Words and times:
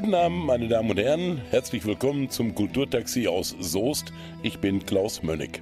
Guten 0.00 0.14
Abend, 0.14 0.46
meine 0.46 0.66
Damen 0.66 0.92
und 0.92 0.98
Herren. 0.98 1.42
Herzlich 1.50 1.84
willkommen 1.84 2.30
zum 2.30 2.54
Kulturtaxi 2.54 3.28
aus 3.28 3.54
Soest. 3.60 4.14
Ich 4.42 4.58
bin 4.58 4.86
Klaus 4.86 5.22
Mönnig. 5.22 5.60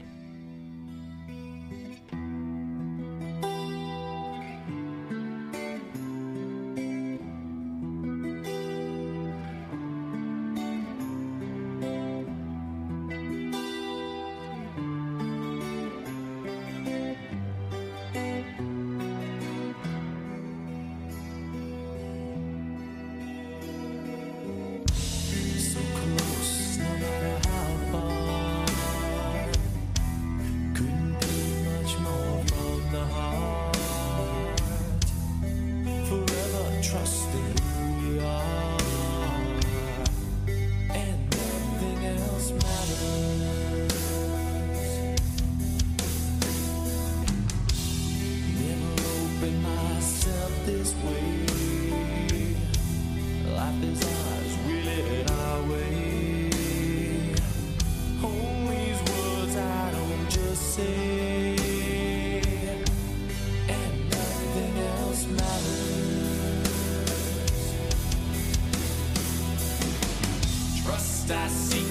I 71.31 71.47
seek 71.49 71.85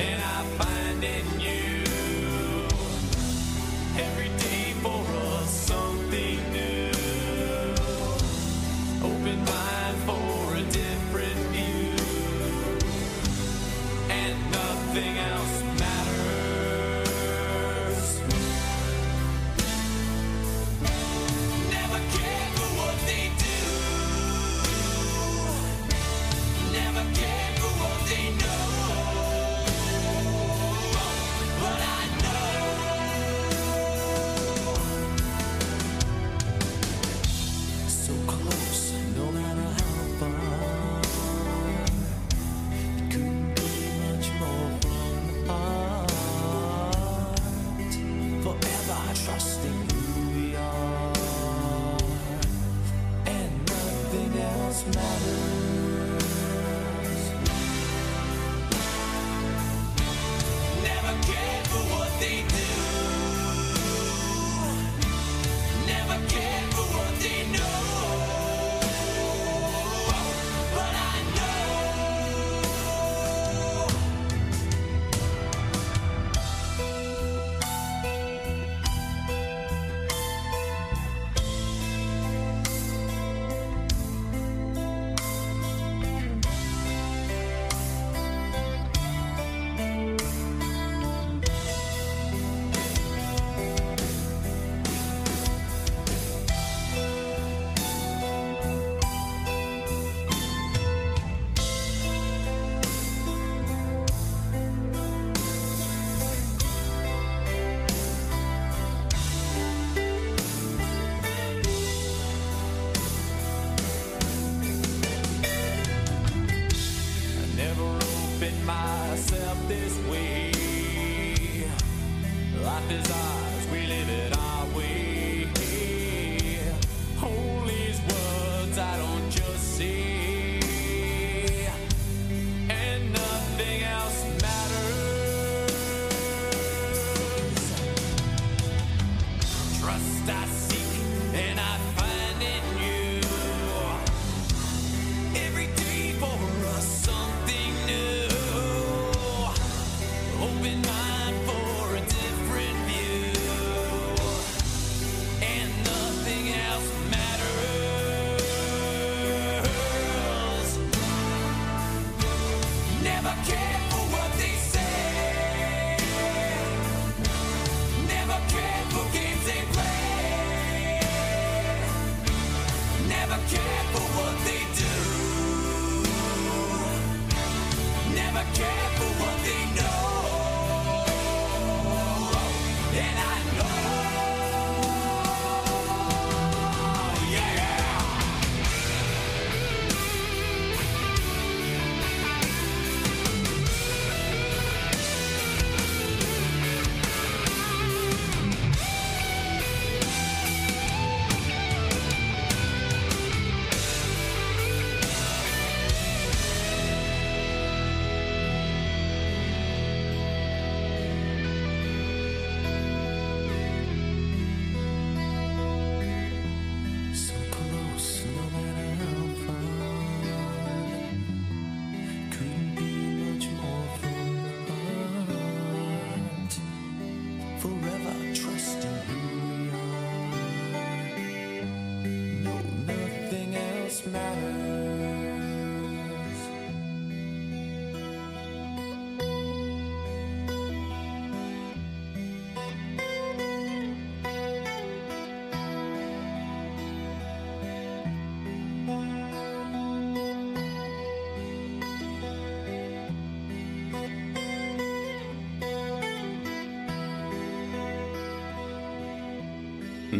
and 0.00 0.20
I 0.20 0.42
find 0.58 1.04
in 1.04 1.40
you. 1.40 1.79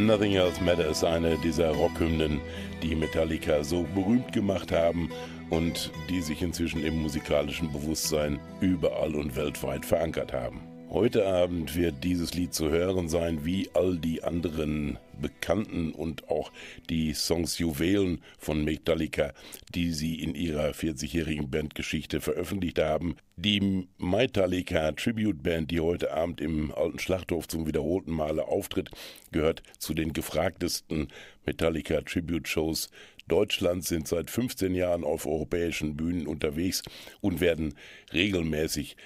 Nothing 0.06 0.34
Else 0.34 0.62
Matters, 0.62 1.04
eine 1.04 1.36
dieser 1.38 1.70
Rockhymnen, 1.70 2.40
die 2.82 2.94
Metallica 2.94 3.62
so 3.62 3.84
berühmt 3.94 4.32
gemacht 4.32 4.72
haben 4.72 5.10
und 5.50 5.90
die 6.08 6.20
sich 6.20 6.40
inzwischen 6.42 6.82
im 6.84 7.02
musikalischen 7.02 7.70
Bewusstsein 7.70 8.38
überall 8.60 9.14
und 9.14 9.36
weltweit 9.36 9.84
verankert 9.84 10.32
haben. 10.32 10.69
Heute 10.92 11.24
Abend 11.24 11.76
wird 11.76 12.02
dieses 12.02 12.34
Lied 12.34 12.52
zu 12.52 12.70
hören 12.70 13.08
sein, 13.08 13.44
wie 13.44 13.70
all 13.74 13.96
die 13.96 14.24
anderen 14.24 14.98
bekannten 15.22 15.92
und 15.92 16.28
auch 16.28 16.50
die 16.88 17.14
Songs 17.14 17.58
Juwelen 17.58 18.20
von 18.40 18.64
Metallica, 18.64 19.32
die 19.72 19.92
sie 19.92 20.20
in 20.20 20.34
ihrer 20.34 20.70
40-jährigen 20.70 21.48
Bandgeschichte 21.48 22.20
veröffentlicht 22.20 22.80
haben. 22.80 23.14
Die 23.36 23.86
Metallica 23.98 24.90
Tribute 24.90 25.40
Band, 25.40 25.70
die 25.70 25.78
heute 25.78 26.12
Abend 26.12 26.40
im 26.40 26.74
Alten 26.74 26.98
Schlachthof 26.98 27.46
zum 27.46 27.68
wiederholten 27.68 28.10
Male 28.10 28.48
auftritt, 28.48 28.90
gehört 29.30 29.62
zu 29.78 29.94
den 29.94 30.12
gefragtesten 30.12 31.06
Metallica 31.46 32.00
Tribute 32.00 32.48
Shows 32.48 32.90
Deutschlands, 33.28 33.88
sind 33.88 34.08
seit 34.08 34.28
15 34.28 34.74
Jahren 34.74 35.04
auf 35.04 35.24
europäischen 35.24 35.96
Bühnen 35.96 36.26
unterwegs 36.26 36.82
und 37.20 37.40
werden 37.40 37.74
regelmäßig 38.12 38.96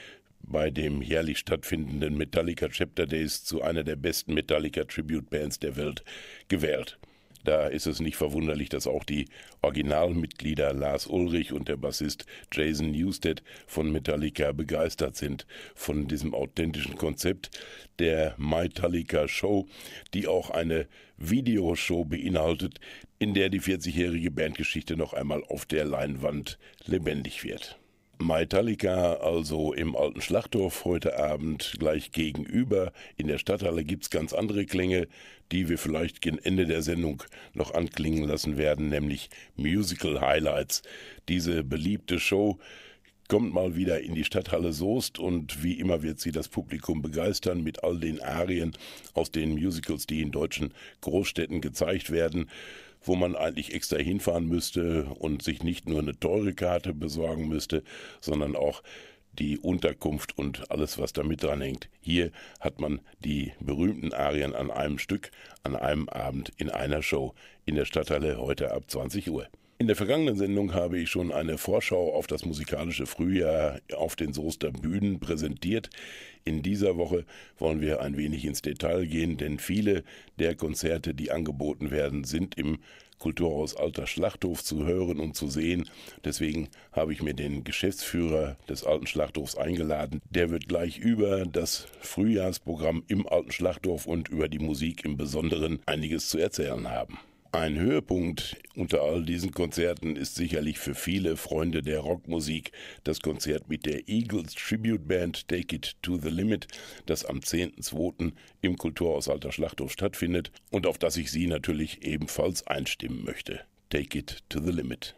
bei 0.46 0.70
dem 0.70 1.02
jährlich 1.02 1.38
stattfindenden 1.38 2.17
Metallica 2.17 2.69
Chapter 2.69 3.06
Days 3.06 3.44
zu 3.44 3.62
einer 3.62 3.85
der 3.85 3.96
besten 3.96 4.35
Metallica 4.35 4.85
Tribute 4.85 5.29
Bands 5.31 5.58
der 5.58 5.76
Welt 5.76 6.05
gewählt. 6.49 6.99
Da 7.44 7.67
ist 7.67 7.87
es 7.87 8.00
nicht 8.00 8.17
verwunderlich, 8.17 8.70
dass 8.70 8.87
auch 8.87 9.05
die 9.05 9.26
Originalmitglieder 9.61 10.73
Lars 10.73 11.06
Ulrich 11.06 11.52
und 11.52 11.69
der 11.69 11.76
Bassist 11.76 12.25
Jason 12.50 12.91
Newsted 12.91 13.43
von 13.67 13.93
Metallica 13.93 14.52
begeistert 14.52 15.17
sind 15.17 15.46
von 15.75 16.08
diesem 16.08 16.35
authentischen 16.35 16.96
Konzept 16.96 17.50
der 17.99 18.35
Metallica 18.38 19.29
Show, 19.29 19.69
die 20.14 20.26
auch 20.26 20.49
eine 20.50 20.88
Videoshow 21.19 22.06
beinhaltet, 22.06 22.81
in 23.19 23.35
der 23.35 23.50
die 23.50 23.61
40-jährige 23.61 24.31
Bandgeschichte 24.31 24.96
noch 24.96 25.12
einmal 25.12 25.44
auf 25.44 25.67
der 25.67 25.85
Leinwand 25.85 26.58
lebendig 26.87 27.44
wird. 27.44 27.79
Metallica 28.19 29.14
also 29.14 29.72
im 29.72 29.96
alten 29.96 30.20
Schlachthof 30.20 30.84
heute 30.84 31.19
Abend 31.19 31.75
gleich 31.78 32.12
gegenüber. 32.12 32.93
In 33.16 33.26
der 33.26 33.38
Stadthalle 33.38 33.84
gibt's 33.84 34.11
ganz 34.11 34.32
andere 34.32 34.66
Klänge, 34.66 35.08
die 35.52 35.69
wir 35.69 35.78
vielleicht 35.78 36.20
gegen 36.20 36.38
Ende 36.38 36.66
der 36.66 36.82
Sendung 36.82 37.22
noch 37.55 37.75
anklingen 37.75 38.28
lassen 38.28 38.56
werden, 38.56 38.88
nämlich 38.88 39.31
Musical 39.56 40.20
Highlights. 40.20 40.82
Diese 41.28 41.64
beliebte 41.64 42.19
Show 42.19 42.58
kommt 43.28 43.55
mal 43.55 43.75
wieder 43.75 44.00
in 44.00 44.14
die 44.14 44.25
Stadthalle 44.25 44.72
Soest 44.72 45.19
und 45.19 45.62
wie 45.62 45.75
immer 45.75 46.02
wird 46.02 46.20
sie 46.20 46.32
das 46.32 46.49
Publikum 46.49 47.02
begeistern 47.02 47.62
mit 47.62 47.82
all 47.82 47.99
den 47.99 48.20
Arien 48.20 48.76
aus 49.14 49.31
den 49.31 49.55
Musicals, 49.55 50.06
die 50.06 50.20
in 50.20 50.31
deutschen 50.31 50.75
Großstädten 51.00 51.60
gezeigt 51.60 52.10
werden 52.10 52.50
wo 53.04 53.14
man 53.14 53.36
eigentlich 53.36 53.74
extra 53.74 53.96
hinfahren 53.96 54.48
müsste 54.48 55.04
und 55.18 55.42
sich 55.42 55.62
nicht 55.62 55.88
nur 55.88 56.00
eine 56.00 56.18
teure 56.18 56.54
Karte 56.54 56.94
besorgen 56.94 57.48
müsste, 57.48 57.82
sondern 58.20 58.56
auch 58.56 58.82
die 59.38 59.58
Unterkunft 59.58 60.38
und 60.38 60.70
alles, 60.70 60.98
was 60.98 61.12
damit 61.12 61.42
dranhängt. 61.42 61.88
Hier 62.00 62.30
hat 62.60 62.80
man 62.80 63.00
die 63.20 63.52
berühmten 63.60 64.12
Arien 64.12 64.54
an 64.54 64.70
einem 64.70 64.98
Stück, 64.98 65.30
an 65.62 65.76
einem 65.76 66.08
Abend 66.08 66.52
in 66.56 66.70
einer 66.70 67.02
Show 67.02 67.34
in 67.66 67.74
der 67.74 67.84
Stadthalle 67.84 68.38
heute 68.38 68.72
ab 68.72 68.84
20 68.88 69.30
Uhr. 69.30 69.48
In 69.76 69.88
der 69.88 69.96
vergangenen 69.96 70.36
Sendung 70.36 70.72
habe 70.72 71.00
ich 71.00 71.10
schon 71.10 71.32
eine 71.32 71.58
Vorschau 71.58 72.14
auf 72.14 72.28
das 72.28 72.44
musikalische 72.44 73.06
Frühjahr 73.06 73.80
auf 73.96 74.14
den 74.14 74.32
Soester 74.32 74.70
Bühnen 74.70 75.18
präsentiert. 75.18 75.90
In 76.44 76.62
dieser 76.62 76.96
Woche 76.96 77.24
wollen 77.58 77.80
wir 77.80 78.00
ein 78.00 78.16
wenig 78.16 78.44
ins 78.44 78.62
Detail 78.62 79.04
gehen, 79.04 79.36
denn 79.36 79.58
viele 79.58 80.04
der 80.38 80.54
Konzerte, 80.54 81.12
die 81.12 81.32
angeboten 81.32 81.90
werden, 81.90 82.22
sind 82.22 82.56
im 82.56 82.78
Kulturhaus 83.18 83.74
Alter 83.74 84.06
Schlachthof 84.06 84.62
zu 84.62 84.86
hören 84.86 85.18
und 85.18 85.34
zu 85.34 85.48
sehen. 85.48 85.90
Deswegen 86.24 86.68
habe 86.92 87.12
ich 87.12 87.20
mir 87.20 87.34
den 87.34 87.64
Geschäftsführer 87.64 88.56
des 88.68 88.84
Alten 88.84 89.08
Schlachthofs 89.08 89.56
eingeladen. 89.56 90.20
Der 90.30 90.50
wird 90.50 90.68
gleich 90.68 90.98
über 90.98 91.46
das 91.46 91.86
Frühjahrsprogramm 92.00 93.02
im 93.08 93.26
Alten 93.26 93.50
Schlachthof 93.50 94.06
und 94.06 94.28
über 94.28 94.48
die 94.48 94.60
Musik 94.60 95.04
im 95.04 95.16
Besonderen 95.16 95.80
einiges 95.86 96.28
zu 96.28 96.38
erzählen 96.38 96.88
haben. 96.90 97.18
Ein 97.54 97.78
Höhepunkt 97.78 98.56
unter 98.74 99.02
all 99.02 99.24
diesen 99.24 99.52
Konzerten 99.52 100.16
ist 100.16 100.34
sicherlich 100.34 100.80
für 100.80 100.96
viele 100.96 101.36
Freunde 101.36 101.82
der 101.82 102.00
Rockmusik 102.00 102.72
das 103.04 103.20
Konzert 103.20 103.68
mit 103.68 103.86
der 103.86 104.08
Eagles 104.08 104.56
Tribute 104.56 105.06
Band 105.06 105.46
Take 105.46 105.76
It 105.76 105.94
to 106.02 106.19
the 106.19 106.31
Limit, 106.31 106.67
das 107.06 107.24
am 107.24 107.38
10.2. 107.38 108.32
im 108.60 108.76
Kulturhaus 108.76 109.29
Alter 109.29 109.52
Schlachthof 109.52 109.93
stattfindet 109.93 110.50
und 110.72 110.84
auf 110.88 110.98
das 110.98 111.17
ich 111.17 111.31
Sie 111.31 111.46
natürlich 111.46 112.02
ebenfalls 112.05 112.67
einstimmen 112.67 113.24
möchte. 113.24 113.60
Take 113.88 114.19
It 114.19 114.43
to 114.48 114.58
the 114.60 114.72
Limit. 114.72 115.14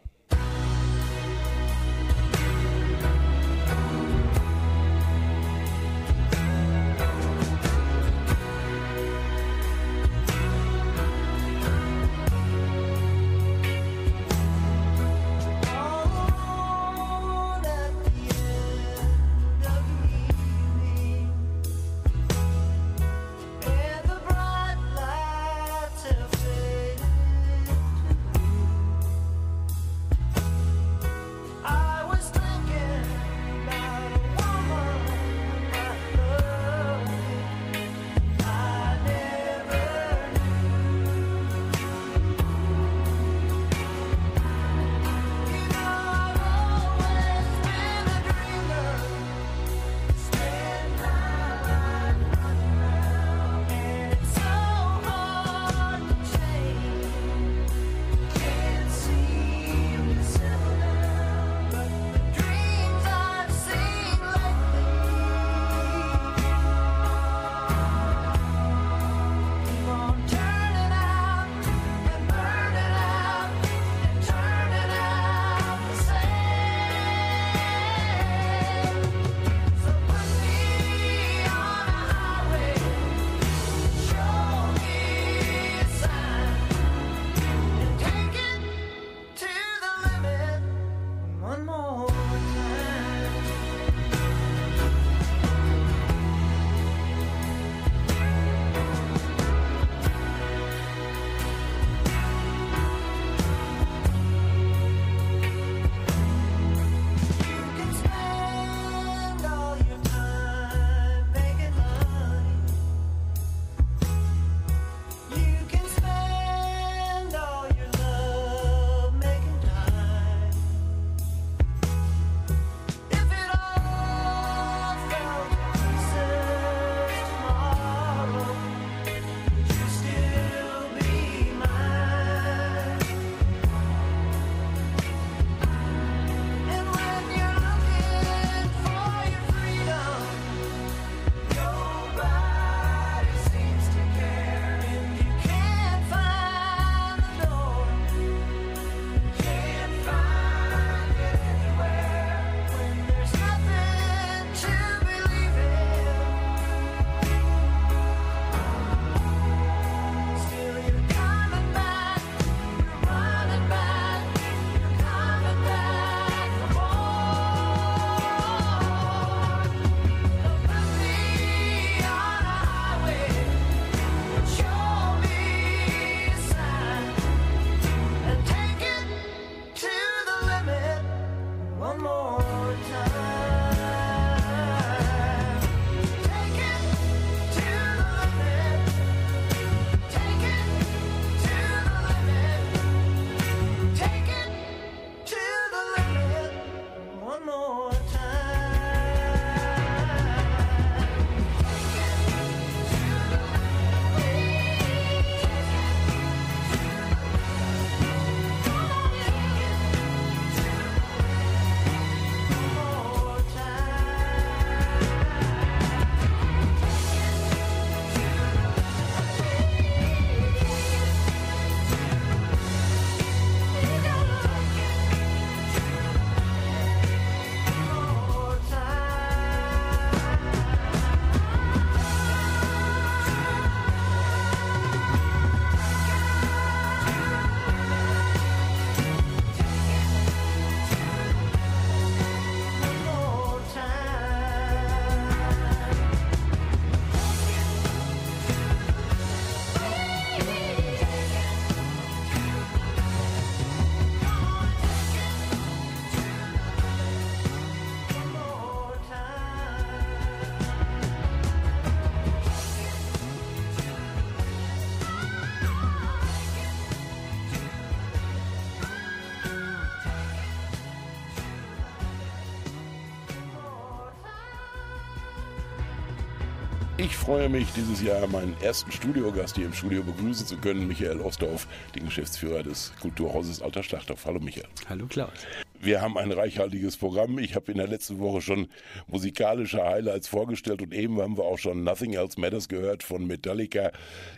Freue 277.27 277.49
mich, 277.49 277.67
dieses 277.75 278.01
Jahr 278.01 278.25
meinen 278.27 278.55
ersten 278.61 278.89
Studiogast 278.89 279.57
hier 279.57 279.65
im 279.65 279.73
Studio 279.73 280.01
begrüßen 280.01 280.47
zu 280.47 280.55
können, 280.55 280.87
Michael 280.87 281.19
Ostdorf, 281.19 281.67
den 281.93 282.05
Geschäftsführer 282.05 282.63
des 282.63 282.93
Kulturhauses 283.01 283.61
Alter 283.61 283.83
Schlachthof. 283.83 284.25
Hallo 284.25 284.39
Michael. 284.39 284.69
Hallo 284.87 285.07
Klaus. 285.07 285.33
Wir 285.81 286.01
haben 286.01 286.17
ein 286.17 286.31
reichhaltiges 286.31 286.95
Programm. 286.95 287.37
Ich 287.39 287.53
habe 287.55 287.69
in 287.73 287.79
der 287.79 287.87
letzten 287.89 288.19
Woche 288.19 288.39
schon 288.39 288.69
musikalische 289.07 289.83
Highlights 289.83 290.29
vorgestellt 290.29 290.81
und 290.81 290.93
eben 290.93 291.21
haben 291.21 291.35
wir 291.35 291.43
auch 291.43 291.57
schon 291.57 291.83
Nothing 291.83 292.13
Else 292.13 292.39
Matters 292.39 292.69
gehört 292.69 293.03
von 293.03 293.27
Metallica. 293.27 293.91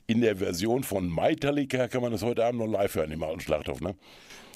In 0.08 0.22
der 0.22 0.38
Version 0.38 0.82
von 0.82 1.14
Metallica 1.14 1.88
kann 1.90 2.02
man 2.02 2.12
das 2.12 2.24
heute 2.24 2.44
Abend 2.44 2.60
noch 2.60 2.68
live 2.68 2.96
hören 2.96 3.12
im 3.12 3.22
Alten 3.22 3.42
Schlachthof, 3.42 3.82
ne? 3.82 3.94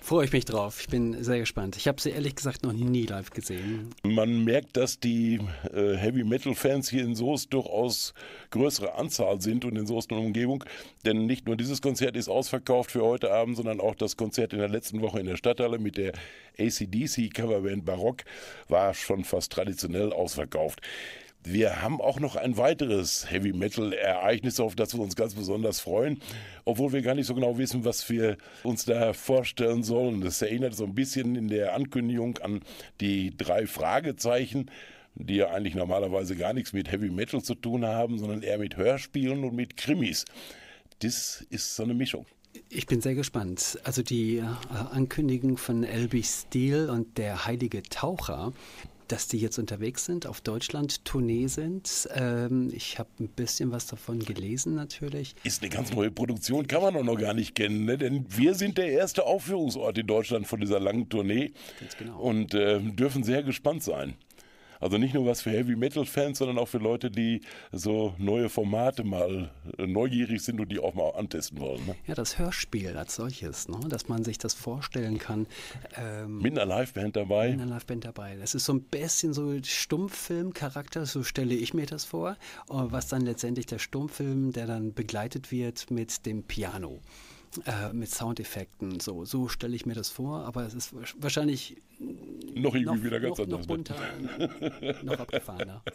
Freue 0.04 0.26
ich 0.26 0.34
mich 0.34 0.44
drauf. 0.44 0.82
Ich 0.82 0.90
bin 0.90 1.24
sehr 1.24 1.40
gespannt. 1.40 1.78
Ich 1.78 1.88
habe 1.88 2.02
sie 2.02 2.10
ehrlich 2.10 2.36
gesagt 2.36 2.64
noch 2.64 2.74
nie 2.74 3.06
live 3.06 3.30
gesehen. 3.30 3.96
Man 4.04 4.44
merkt, 4.44 4.76
dass 4.76 5.00
die 5.00 5.40
äh, 5.74 5.96
Heavy 5.96 6.26
Metal 6.26 6.54
Fans 6.56 6.90
hier 6.90 7.06
in 7.06 7.16
Soest 7.16 7.54
durchaus 7.54 8.14
größere 8.50 8.96
Anzahl 8.96 9.40
sind 9.40 9.64
und 9.64 9.78
in 9.78 9.88
Soest 9.88 10.12
und 10.12 10.18
Umgebung. 10.18 10.66
Denn 11.06 11.26
nicht 11.26 11.48
nur 11.48 11.56
dieses 11.56 11.82
Konzert 11.82 12.18
ist 12.18 12.28
ausverkauft 12.28 12.92
für 12.92 13.02
heute 13.02 13.32
Abend, 13.32 13.56
sondern 13.56 13.80
auch 13.80 13.96
das 13.96 14.18
Konzert 14.18 14.52
in 14.52 14.60
der 14.60 14.68
letzten 14.68 15.00
Woche 15.00 15.22
in 15.22 15.26
der 15.26 15.38
Stadthalle 15.38 15.80
mit 15.80 15.96
der 15.96 16.12
ACDC 16.60 17.34
Coverband 17.34 17.86
Barock 17.86 18.26
war 18.68 18.94
schon 18.94 19.24
fast 19.24 19.54
traditionell 19.54 20.12
ausverkauft. 20.12 20.82
Wir 21.46 21.82
haben 21.82 22.00
auch 22.00 22.22
noch 22.22 22.38
ein 22.38 22.56
weiteres 22.56 23.30
Heavy 23.30 23.52
Metal 23.52 23.92
Ereignis, 23.92 24.62
auf 24.62 24.76
das 24.76 24.94
wir 24.94 25.02
uns 25.02 25.18
ganz 25.18 25.34
besonders 25.34 25.82
freuen, 25.82 26.22
obwohl 26.64 26.94
wir 26.94 27.02
gar 27.02 27.16
nicht 27.16 27.26
so 27.26 27.36
genau 27.36 27.58
wissen, 27.58 27.84
was 27.84 28.10
wir 28.10 28.38
uns 28.64 28.86
da 28.86 29.12
vorstellen 29.12 29.84
sollen. 29.84 30.22
Das 30.22 30.42
erinnert 30.42 30.74
so 30.74 30.86
ein 30.86 30.96
bisschen 30.96 31.36
in 31.36 31.50
der 31.50 31.74
Ankündigung 31.74 32.38
an 32.38 32.62
die 33.02 33.36
drei 33.36 33.68
Fragezeichen, 33.68 34.72
die 35.16 35.36
ja 35.36 35.50
eigentlich 35.50 35.76
normalerweise 35.76 36.38
gar 36.38 36.54
nichts 36.54 36.72
mit 36.72 36.90
Heavy 36.90 37.10
Metal 37.10 37.42
zu 37.42 37.56
tun 37.56 37.86
haben, 37.86 38.20
sondern 38.20 38.42
eher 38.42 38.58
mit 38.58 38.78
Hörspielen 38.78 39.44
und 39.44 39.54
mit 39.54 39.76
Krimis. 39.76 40.24
Das 41.00 41.46
ist 41.50 41.76
so 41.76 41.84
eine 41.84 41.94
Mischung. 41.94 42.26
Ich 42.70 42.86
bin 42.86 43.02
sehr 43.02 43.16
gespannt. 43.16 43.80
Also 43.84 44.02
die 44.02 44.38
äh, 44.38 44.46
Ankündigung 44.92 45.58
von 45.58 45.84
LB 45.84 46.24
Steel 46.24 46.90
und 46.90 47.18
der 47.18 47.46
heilige 47.46 47.84
Taucher, 47.84 48.54
dass 49.08 49.28
die 49.28 49.38
jetzt 49.38 49.58
unterwegs 49.58 50.06
sind, 50.06 50.28
auf 50.28 50.42
Deutschland-Tournee 50.42 51.48
sind. 51.48 52.08
Ähm, 52.14 52.72
ich 52.74 53.00
habe 53.00 53.10
ein 53.20 53.28
bisschen 53.28 53.72
was 53.72 53.88
davon 53.88 54.20
gelesen 54.20 54.76
natürlich. 54.76 55.36
Ist 55.44 55.62
eine 55.62 55.70
ganz 55.70 55.92
neue 55.92 56.12
Produktion, 56.12 56.68
kann 56.68 56.82
man 56.82 56.96
auch 56.96 57.04
noch 57.04 57.18
gar 57.18 57.34
nicht 57.34 57.56
kennen, 57.56 57.86
ne? 57.86 57.98
denn 57.98 58.26
wir 58.30 58.56
sind 58.56 58.78
der 58.78 58.88
erste 58.88 59.26
Aufführungsort 59.26 59.98
in 59.98 60.08
Deutschland 60.08 60.48
von 60.48 60.60
dieser 60.60 60.80
langen 60.80 61.10
Tournee 61.10 61.52
Ganz 61.80 61.98
genau. 61.98 62.20
und 62.20 62.54
äh, 62.54 62.80
dürfen 62.80 63.24
sehr 63.24 63.44
gespannt 63.44 63.84
sein. 63.84 64.16
Also 64.84 64.98
nicht 64.98 65.14
nur 65.14 65.26
was 65.26 65.42
für 65.42 65.52
Heavy 65.52 65.76
Metal 65.78 66.06
Fans, 66.06 66.40
sondern 66.40 66.58
auch 66.58 66.68
für 66.68 66.78
Leute, 66.78 67.10
die 67.10 67.40
so 67.72 68.14
neue 68.18 68.50
Formate 68.50 69.04
mal 69.06 69.50
äh, 69.78 69.88
neugierig 69.88 70.42
sind 70.44 70.60
und 70.60 70.70
die 70.70 70.80
auch 70.80 70.94
mal 70.94 71.12
antesten 71.12 71.60
wollen. 71.62 71.86
Ne? 71.86 71.96
Ja, 72.06 72.16
das 72.16 72.38
Hörspiel 72.38 72.98
als 72.98 73.16
solches, 73.16 73.70
ne? 73.70 73.80
dass 73.88 74.10
man 74.10 74.24
sich 74.26 74.38
das 74.38 74.54
vorstellen 74.54 75.18
kann. 75.20 75.48
Ähm, 75.96 76.40
Mit 76.40 76.60
einer 76.60 76.66
Liveband 76.66 77.16
dabei. 77.16 77.48
in 77.50 77.60
der 77.60 77.68
Liveband 77.68 78.04
dabei. 78.04 78.36
Das 78.36 78.56
ist 78.56 78.66
so 78.66 78.74
ein 78.74 78.82
bisschen 78.84 79.34
so 79.34 79.54
Stummfilm-Charakter, 79.64 81.06
so 81.06 81.24
stelle 81.24 81.56
ich 81.56 81.74
mir 81.74 81.86
das 81.86 82.04
vor, 82.06 82.36
was 82.68 83.08
dann 83.08 83.22
letztendlich 83.22 83.66
der 83.66 83.80
Stummfilm, 83.80 84.52
der 84.52 84.68
dann 84.68 84.94
begleitet 84.94 85.52
wird 85.52 85.90
mit 85.92 86.26
dem 86.26 86.44
Piano. 86.44 87.00
Äh, 87.68 87.94
mit 87.94 88.10
Soundeffekten, 88.10 89.00
so, 89.00 89.26
so 89.26 89.48
stelle 89.48 89.76
ich 89.76 89.86
mir 89.86 89.94
das 89.94 90.10
vor, 90.10 90.44
aber 90.44 90.66
es 90.66 90.74
ist 90.74 90.92
wahrsch- 90.92 91.14
wahrscheinlich 91.20 91.78
Noch 92.56 92.76
irgendwie 92.76 92.98
noch, 92.98 93.04
wieder 93.04 93.20
ganz 93.20 93.38
noch, 93.40 93.48
noch 93.48 93.60
anders. 93.60 93.68
ne? 93.68 94.50
bunter, 94.78 95.04
noch 95.04 95.20
abgefahrener. 95.20 95.82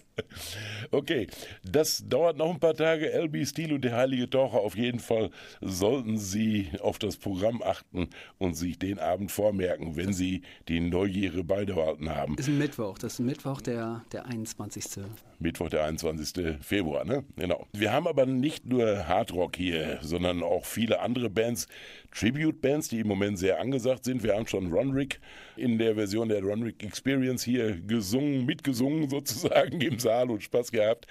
Okay, 0.91 1.27
das 1.65 2.05
dauert 2.09 2.37
noch 2.37 2.51
ein 2.51 2.61
paar 2.61 2.75
Tage. 2.75 3.11
LB 3.13 3.47
Steel 3.47 3.73
und 3.73 3.83
der 3.83 3.97
Heilige 3.97 4.29
Taucher 4.29 4.61
auf 4.61 4.77
jeden 4.77 5.01
Fall 5.01 5.31
sollten 5.61 6.19
Sie 6.19 6.71
auf 6.81 6.99
das 6.99 7.17
Programm 7.17 7.63
achten 7.63 8.09
und 8.39 8.55
sich 8.55 8.79
den 8.79 8.99
Abend 8.99 9.31
vormerken, 9.31 9.97
wenn 9.97 10.13
Sie 10.13 10.43
die 10.69 10.81
Neugierde 10.81 11.45
beibehalten 11.45 12.11
haben. 12.15 12.37
Ist 12.37 12.49
ein 12.49 12.59
Mittwoch, 12.59 12.99
das 12.99 13.15
ist 13.15 13.19
ein 13.21 13.27
Mittwoch, 13.27 13.61
der, 13.61 14.05
der 14.13 14.27
21. 14.27 15.05
Mittwoch, 15.39 15.69
der 15.69 15.85
21. 15.85 16.57
Februar, 16.61 17.05
ne? 17.05 17.25
Genau. 17.37 17.67
Wir 17.73 17.93
haben 17.93 18.07
aber 18.07 18.27
nicht 18.27 18.67
nur 18.67 19.07
Hardrock 19.07 19.57
hier, 19.57 19.99
sondern 20.03 20.43
auch 20.43 20.65
viele 20.65 21.01
andere 21.01 21.31
Bands, 21.31 21.69
Tribute-Bands, 22.13 22.89
die 22.89 23.01
im 23.01 23.09
Moment 23.09 23.39
sehr 23.39 23.61
angesagt 23.61 24.05
sind. 24.05 24.23
Wir 24.23 24.35
haben 24.35 24.47
schon 24.47 24.73
Ron 24.73 24.93
Rick 24.93 25.21
in 25.57 25.79
der 25.79 25.95
Version 25.95 26.29
der 26.29 26.43
Ron 26.43 26.63
Rick 26.63 26.83
Experience 26.83 27.43
hier 27.45 27.81
gesungen, 27.81 28.47
mitgesungen 28.47 29.09
sozusagen 29.09 29.81
im 29.83 29.99
Saal 29.99 30.31
und 30.31 30.43
Spaß 30.43 30.73
gehabt. 30.73 31.07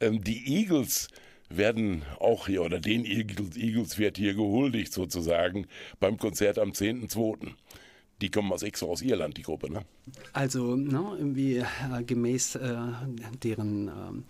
Ähm, 0.00 0.22
die 0.22 0.60
Eagles 0.60 1.08
werden 1.50 2.02
auch 2.18 2.46
hier, 2.46 2.62
oder 2.62 2.78
den 2.78 3.04
Eagles, 3.04 3.56
Eagles 3.56 3.98
wird 3.98 4.16
hier 4.16 4.34
gehuldigt 4.34 4.92
sozusagen 4.92 5.66
beim 5.98 6.16
Konzert 6.16 6.58
am 6.58 6.70
10.2. 6.70 7.52
Die 8.20 8.30
kommen 8.30 8.52
aus 8.52 8.62
extra 8.62 8.86
aus 8.86 9.02
Irland, 9.02 9.36
die 9.38 9.42
Gruppe, 9.42 9.72
ne? 9.72 9.80
Also, 10.32 10.76
ne, 10.76 11.16
irgendwie 11.18 11.56
äh, 11.56 12.02
gemäß 12.04 12.56
äh, 12.56 12.76
deren 13.42 13.88
ähm, 13.88 14.24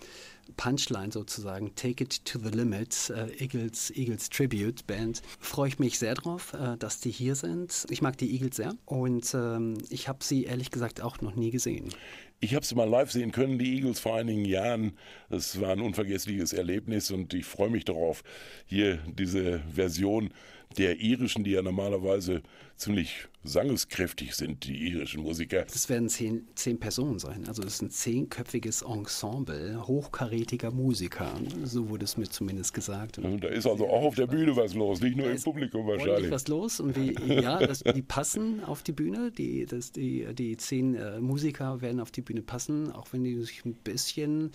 Punchline 0.56 1.12
sozusagen, 1.12 1.74
Take 1.74 2.04
It 2.04 2.24
to 2.24 2.38
the 2.38 2.50
Limit, 2.50 3.10
äh, 3.10 3.42
Eagles, 3.42 3.90
Eagles 3.90 4.28
Tribute 4.28 4.86
Band, 4.86 5.22
freue 5.38 5.68
ich 5.68 5.78
mich 5.78 5.98
sehr 5.98 6.14
drauf, 6.14 6.52
äh, 6.54 6.76
dass 6.76 7.00
die 7.00 7.10
hier 7.10 7.34
sind. 7.34 7.86
Ich 7.90 8.02
mag 8.02 8.16
die 8.18 8.32
Eagles 8.32 8.56
sehr 8.56 8.74
und 8.86 9.34
ähm, 9.34 9.78
ich 9.88 10.08
habe 10.08 10.22
sie 10.22 10.44
ehrlich 10.44 10.70
gesagt 10.70 11.00
auch 11.00 11.20
noch 11.20 11.34
nie 11.34 11.50
gesehen. 11.50 11.88
Ich 12.42 12.54
habe 12.54 12.64
sie 12.64 12.74
mal 12.74 12.88
live 12.88 13.12
sehen 13.12 13.32
können, 13.32 13.58
die 13.58 13.76
Eagles 13.76 14.00
vor 14.00 14.16
einigen 14.16 14.46
Jahren. 14.46 14.96
Das 15.28 15.60
war 15.60 15.72
ein 15.72 15.80
unvergessliches 15.80 16.54
Erlebnis 16.54 17.10
und 17.10 17.34
ich 17.34 17.44
freue 17.44 17.68
mich 17.68 17.84
darauf, 17.84 18.22
hier 18.64 18.98
diese 19.06 19.60
Version 19.74 20.32
der 20.78 21.00
irischen, 21.00 21.42
die 21.44 21.50
ja 21.50 21.62
normalerweise 21.62 22.42
ziemlich 22.76 23.26
sangeskräftig 23.42 24.34
sind, 24.34 24.64
die 24.64 24.88
irischen 24.88 25.22
Musiker. 25.22 25.62
Das 25.64 25.88
werden 25.88 26.08
zehn, 26.08 26.46
zehn 26.54 26.78
Personen 26.78 27.18
sein. 27.18 27.44
Also 27.48 27.62
es 27.62 27.74
ist 27.74 27.82
ein 27.82 27.90
zehnköpfiges 27.90 28.82
Ensemble 28.82 29.86
hochkarätiger 29.86 30.70
Musiker. 30.70 31.32
So 31.64 31.88
wurde 31.88 32.04
es 32.04 32.16
mir 32.16 32.28
zumindest 32.28 32.72
gesagt. 32.74 33.18
Und 33.18 33.24
Und 33.24 33.44
Da 33.44 33.48
ist 33.48 33.66
also 33.66 33.88
auch 33.88 34.04
auf 34.04 34.14
der 34.14 34.26
Bühne 34.26 34.54
was 34.56 34.74
los, 34.74 35.00
nicht 35.00 35.16
nur 35.16 35.26
Da 35.26 35.32
im 35.32 35.42
Publikum 35.42 35.86
wahrscheinlich. 35.86 36.30
was 36.30 36.48
los 36.48 36.80
und 36.80 36.96
wie, 36.96 37.14
ja, 37.34 37.58
das, 37.66 37.82
die 37.82 38.02
passen 38.02 38.62
auf 38.64 38.82
die 38.82 38.92
Bühne. 38.92 39.30
Die, 39.32 39.66
das, 39.66 39.92
die, 39.92 40.26
die 40.34 40.56
zehn 40.56 40.94
äh, 40.94 41.20
Musiker 41.20 41.80
werden 41.80 42.00
auf 42.00 42.10
die 42.10 42.22
Bühne 42.22 42.42
passen, 42.42 42.92
auch 42.92 43.08
wenn 43.12 43.24
die 43.24 43.40
sich 43.42 43.64
ein 43.64 43.74
bisschen 43.74 44.50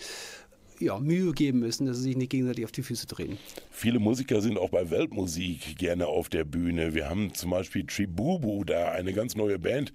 ja, 0.80 0.98
Mühe 0.98 1.32
geben 1.32 1.60
müssen, 1.60 1.86
dass 1.86 1.98
sie 1.98 2.04
sich 2.04 2.16
nicht 2.16 2.30
gegenseitig 2.30 2.64
auf 2.64 2.72
die 2.72 2.82
Füße 2.82 3.06
drehen. 3.06 3.38
Viele 3.70 3.98
Musiker 3.98 4.40
sind 4.40 4.58
auch 4.58 4.70
bei 4.70 4.90
Weltmusik 4.90 5.78
gerne 5.78 6.06
auf 6.06 6.28
der 6.28 6.44
Bühne. 6.44 6.94
Wir 6.94 7.08
haben 7.08 7.34
zum 7.34 7.50
Beispiel 7.50 7.84
Tribubu 7.84 8.64
da, 8.64 8.92
eine 8.92 9.12
ganz 9.12 9.34
neue 9.34 9.58
Band. 9.58 9.92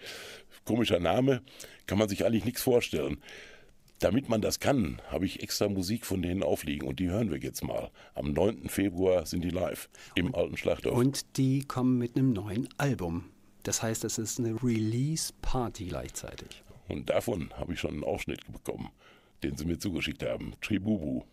Komischer 0.66 1.00
Name, 1.00 1.42
kann 1.88 1.98
man 1.98 2.10
sich 2.10 2.26
eigentlich 2.26 2.46
nichts 2.46 2.62
vorstellen. 2.62 3.18
Damit 4.00 4.30
man 4.30 4.42
das 4.42 4.60
kann, 4.60 5.00
habe 5.10 5.26
ich 5.26 5.44
extra 5.44 5.70
Musik 5.70 6.08
von 6.08 6.24
denen 6.24 6.42
aufliegen 6.42 6.88
und 6.88 7.00
die 7.00 7.10
hören 7.10 7.29
wir 7.29 7.38
jetzt 7.38 7.64
mal. 7.64 7.92
Am 8.16 8.34
9. 8.34 8.68
Februar 8.68 9.27
sind 9.27 9.44
die 9.44 9.51
live 9.51 9.90
im 10.16 10.34
alten 10.34 10.58
Schlachthof. 10.58 10.98
Und 10.98 11.38
die 11.38 11.66
kommen 11.66 12.00
mit 12.00 12.16
einem 12.16 12.34
neuen 12.34 12.68
Album. 12.77 13.25
Das 13.62 13.84
heißt, 13.84 14.03
es 14.03 14.18
ist 14.18 14.40
eine 14.40 14.55
Release-Party 14.64 15.86
gleichzeitig. 15.86 16.64
Und 16.88 17.12
davon 17.12 17.51
habe 17.53 17.74
ich 17.74 17.79
schon 17.79 17.92
einen 17.92 18.03
Ausschnitt 18.03 18.51
bekommen, 18.51 18.90
den 19.44 19.58
sie 19.58 19.66
mir 19.66 19.80
zugeschickt 19.80 20.24
haben. 20.24 20.54
Tribubu. 20.62 21.24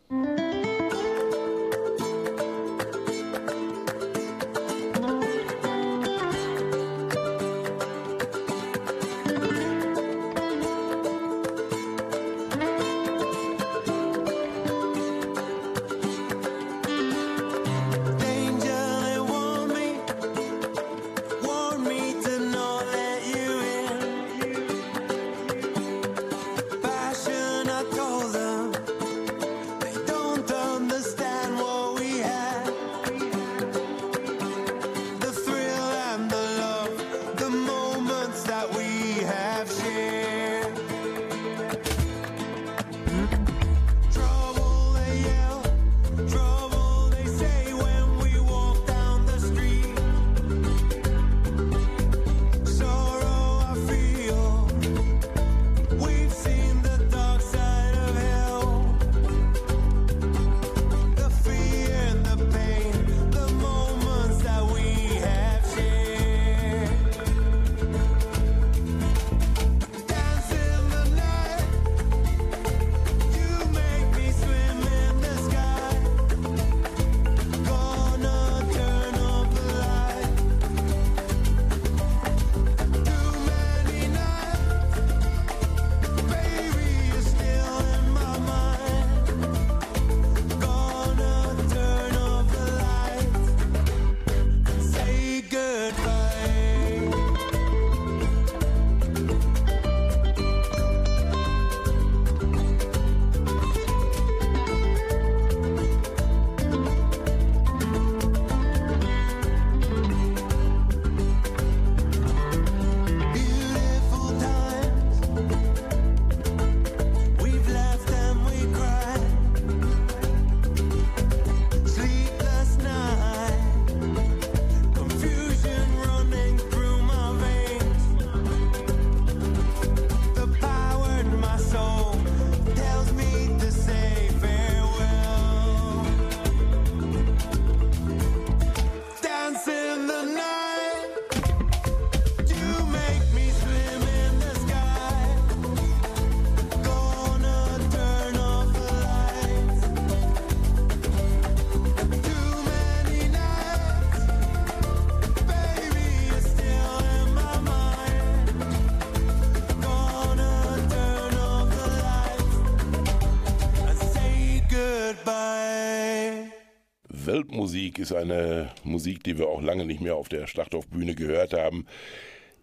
Weltmusik 167.29 167.99
ist 167.99 168.13
eine 168.13 168.71
Musik, 168.85 169.23
die 169.23 169.37
wir 169.37 169.49
auch 169.49 169.61
lange 169.61 169.85
nicht 169.85 170.01
mehr 170.01 170.17
auf 170.17 170.31
der 170.31 170.47
Schlachthofbühne 170.47 171.15
gehört 171.15 171.53
haben. 171.53 171.85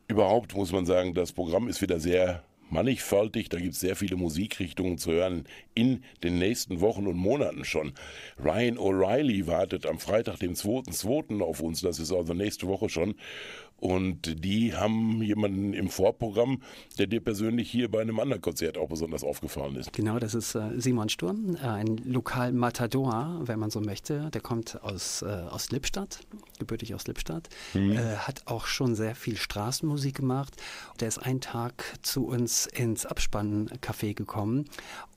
Überhaupt 0.08 0.56
muss 0.56 0.72
man 0.72 0.88
sagen, 0.88 1.14
das 1.14 1.34
Programm 1.34 1.68
ist 1.68 1.84
wieder 1.84 2.00
sehr 2.00 2.44
mannigfaltig. 2.72 3.50
Da 3.50 3.60
gibt 3.60 3.74
es 3.74 3.80
sehr 3.80 3.96
viele 3.96 4.16
Musikrichtungen 4.16 4.98
zu 4.98 5.12
hören 5.12 5.46
in 5.76 6.04
den 6.24 6.40
nächsten 6.40 6.82
Wochen 6.82 7.06
und 7.06 7.16
Monaten 7.16 7.64
schon. 7.64 7.94
Ryan 8.44 8.80
O'Reilly 8.80 9.46
wartet 9.46 9.86
am 9.86 10.00
Freitag, 10.00 10.40
dem 10.40 10.54
2.2. 10.54 11.42
auf 11.42 11.62
uns. 11.62 11.82
Das 11.82 12.00
ist 12.00 12.12
also 12.12 12.34
nächste 12.34 12.68
Woche 12.68 12.90
schon. 12.90 13.14
Und 13.78 14.44
die 14.44 14.74
haben 14.74 15.22
jemanden 15.22 15.74
im 15.74 15.90
Vorprogramm, 15.90 16.62
der 16.98 17.08
dir 17.08 17.20
persönlich 17.20 17.70
hier 17.70 17.92
bei 17.92 18.02
einem 18.02 18.20
anderen 18.20 18.42
Konzert 18.42 18.78
auch 18.78 18.88
besonders 18.88 19.24
aufgefallen 19.24 19.76
ist. 19.76 19.92
Genau, 19.94 20.18
das 20.18 20.34
ist 20.34 20.56
äh, 20.56 20.80
Simon 20.80 21.10
Sturm, 21.10 21.56
äh, 21.56 21.68
ein 21.68 21.98
Lokal-Matador, 21.98 23.42
wenn 23.44 23.60
man 23.60 23.70
so 23.70 23.82
möchte. 23.82 24.30
Der 24.32 24.42
kommt 24.42 24.82
aus, 24.82 25.22
äh, 25.22 25.26
aus 25.26 25.72
Lippstadt, 25.72 26.20
gebürtig 26.58 26.96
aus 26.96 27.06
Lippstadt, 27.08 27.50
äh, 27.74 27.98
hat 28.18 28.44
auch 28.46 28.66
schon 28.66 28.96
sehr 28.96 29.14
viel 29.14 29.36
Straßenmusik 29.36 30.16
gemacht. 30.16 30.56
Der 31.00 31.10
ist 31.10 31.18
einen 31.18 31.42
Tag 31.42 31.84
zu 32.02 32.28
uns 32.28 32.68
ins 32.68 33.06
Abspanncafé 33.06 34.14
gekommen 34.14 34.66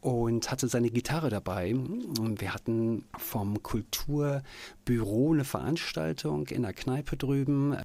und 0.00 0.50
hatte 0.50 0.68
seine 0.68 0.90
Gitarre 0.90 1.30
dabei. 1.30 1.74
Und 1.74 2.40
wir 2.40 2.54
hatten 2.54 3.04
vom 3.16 3.62
Kulturbüro 3.62 5.32
eine 5.32 5.44
Veranstaltung 5.44 6.46
in 6.48 6.62
der 6.62 6.72
Kneipe 6.72 7.16
drüben, 7.16 7.76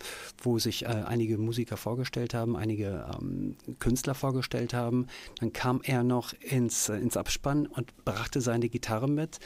wo 0.41 0.59
sich 0.63 0.83
äh, 0.83 0.87
einige 0.87 1.37
Musiker 1.37 1.77
vorgestellt 1.77 2.33
haben, 2.33 2.55
einige 2.55 3.05
ähm, 3.19 3.55
Künstler 3.79 4.15
vorgestellt 4.15 4.73
haben. 4.73 5.07
Dann 5.39 5.53
kam 5.53 5.81
er 5.83 6.03
noch 6.03 6.33
ins, 6.33 6.89
äh, 6.89 6.97
ins 6.97 7.17
Abspann 7.17 7.67
und 7.67 7.93
brachte 8.05 8.41
seine 8.41 8.69
Gitarre 8.69 9.09
mit. 9.09 9.39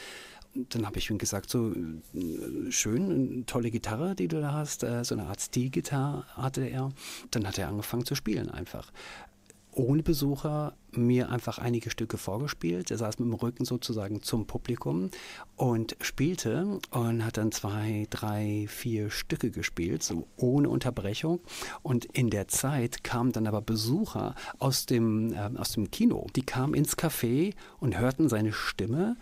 Dann 0.70 0.86
habe 0.86 0.98
ich 0.98 1.10
ihm 1.10 1.18
gesagt, 1.18 1.50
so 1.50 1.72
äh, 1.72 2.72
schön, 2.72 3.12
eine 3.12 3.46
tolle 3.46 3.70
Gitarre, 3.70 4.16
die 4.16 4.28
du 4.28 4.40
da 4.42 4.54
hast, 4.54 4.84
äh, 4.84 5.04
so 5.04 5.16
eine 5.16 5.28
Art 5.28 5.42
Stilgitarre 5.42 6.26
hatte 6.36 6.66
er. 6.66 6.90
Dann 7.32 7.48
hat 7.48 7.58
er 7.58 7.68
angefangen 7.68 8.06
zu 8.06 8.16
spielen 8.16 8.50
einfach 8.50 8.92
ohne 9.78 10.02
Besucher 10.02 10.76
mir 10.92 11.30
einfach 11.30 11.60
einige 11.60 11.92
Stücke 11.92 12.18
vorgespielt. 12.18 12.90
Er 12.90 12.98
saß 12.98 13.20
mit 13.20 13.28
dem 13.28 13.36
Rücken 13.36 13.63
sozusagen 13.63 14.24
zum 14.24 14.48
Publikum 14.48 15.12
und 15.56 15.96
spielte 16.02 16.80
und 16.90 17.24
hat 17.24 17.38
dann 17.38 17.52
zwei, 17.52 18.08
drei, 18.10 18.66
vier 18.68 19.12
Stücke 19.12 19.52
gespielt, 19.52 20.02
so 20.02 20.28
ohne 20.36 20.70
Unterbrechung. 20.70 21.42
Und 21.84 22.06
in 22.06 22.32
der 22.32 22.48
Zeit 22.48 23.04
kamen 23.04 23.32
dann 23.32 23.46
aber 23.46 23.62
Besucher 23.62 24.34
aus 24.58 24.88
dem, 24.88 25.34
äh, 25.34 25.52
aus 25.58 25.74
dem 25.74 25.92
Kino. 25.92 26.28
Die 26.36 26.44
kamen 26.44 26.74
ins 26.74 26.98
Café 26.98 27.54
und 27.80 28.00
hörten 28.00 28.30
seine 28.30 28.54
Stimme 28.54 29.16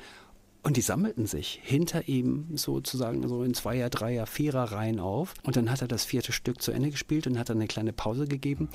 und 0.63 0.77
die 0.77 0.81
sammelten 0.81 1.27
sich 1.27 1.59
hinter 1.61 2.07
ihm 2.07 2.47
sozusagen 2.55 3.27
so 3.27 3.43
in 3.43 3.53
Zweier-, 3.53 3.89
Dreier-, 3.89 4.25
Vierer-Reihen 4.25 4.99
auf. 4.99 5.33
Und 5.43 5.57
dann 5.57 5.69
hat 5.69 5.81
er 5.81 5.87
das 5.89 6.05
vierte 6.05 6.31
Stück 6.31 6.61
zu 6.61 6.71
Ende 6.71 6.91
gespielt 6.91 7.27
und 7.27 7.37
hat 7.37 7.49
dann 7.49 7.57
eine 7.57 7.67
kleine 7.67 7.93
Pause 7.93 8.25
gegeben. 8.25 8.69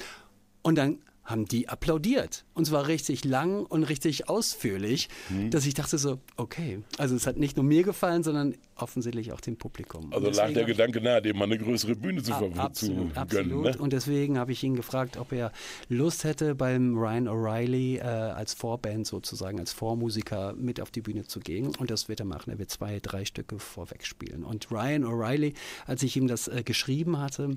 Und 0.62 0.76
dann 0.76 0.98
haben 1.30 1.46
die 1.46 1.68
applaudiert. 1.68 2.44
Und 2.54 2.66
zwar 2.66 2.88
richtig 2.88 3.24
lang 3.24 3.64
und 3.64 3.84
richtig 3.84 4.28
ausführlich, 4.28 5.08
dass 5.50 5.64
ich 5.66 5.74
dachte 5.74 5.96
so, 5.98 6.18
okay, 6.36 6.82
also 6.98 7.14
es 7.14 7.26
hat 7.26 7.36
nicht 7.38 7.56
nur 7.56 7.64
mir 7.64 7.82
gefallen, 7.84 8.22
sondern 8.22 8.54
offensichtlich 8.76 9.32
auch 9.32 9.40
dem 9.40 9.56
Publikum. 9.56 10.12
Also 10.12 10.30
lag 10.30 10.52
der 10.52 10.64
Gedanke 10.64 11.00
nahe, 11.00 11.20
dem 11.22 11.36
mal 11.36 11.44
eine 11.44 11.58
größere 11.58 11.94
Bühne 11.96 12.22
zu, 12.22 12.32
Ab- 12.32 12.40
ver- 12.40 12.50
zu 12.52 12.58
absolut, 12.60 12.96
gönnen. 12.98 13.16
absolut. 13.16 13.64
Ne? 13.64 13.78
Und 13.78 13.92
deswegen 13.92 14.38
habe 14.38 14.52
ich 14.52 14.62
ihn 14.62 14.74
gefragt, 14.74 15.16
ob 15.18 15.32
er 15.32 15.52
Lust 15.88 16.24
hätte, 16.24 16.54
beim 16.54 16.96
Ryan 16.96 17.28
O'Reilly 17.28 17.98
äh, 17.98 18.00
als 18.02 18.54
Vorband 18.54 19.06
sozusagen, 19.06 19.58
als 19.60 19.72
Vormusiker 19.72 20.54
mit 20.54 20.80
auf 20.80 20.90
die 20.90 21.02
Bühne 21.02 21.24
zu 21.26 21.40
gehen. 21.40 21.74
Und 21.78 21.90
das 21.90 22.08
wird 22.08 22.20
er 22.20 22.26
machen. 22.26 22.50
Er 22.50 22.58
wird 22.58 22.70
zwei, 22.70 22.98
drei 23.00 23.24
Stücke 23.24 23.58
vorweg 23.58 24.04
spielen. 24.06 24.44
Und 24.44 24.70
Ryan 24.70 25.04
O'Reilly, 25.04 25.54
als 25.86 26.02
ich 26.02 26.16
ihm 26.16 26.26
das 26.26 26.48
äh, 26.48 26.62
geschrieben 26.64 27.18
hatte, 27.18 27.56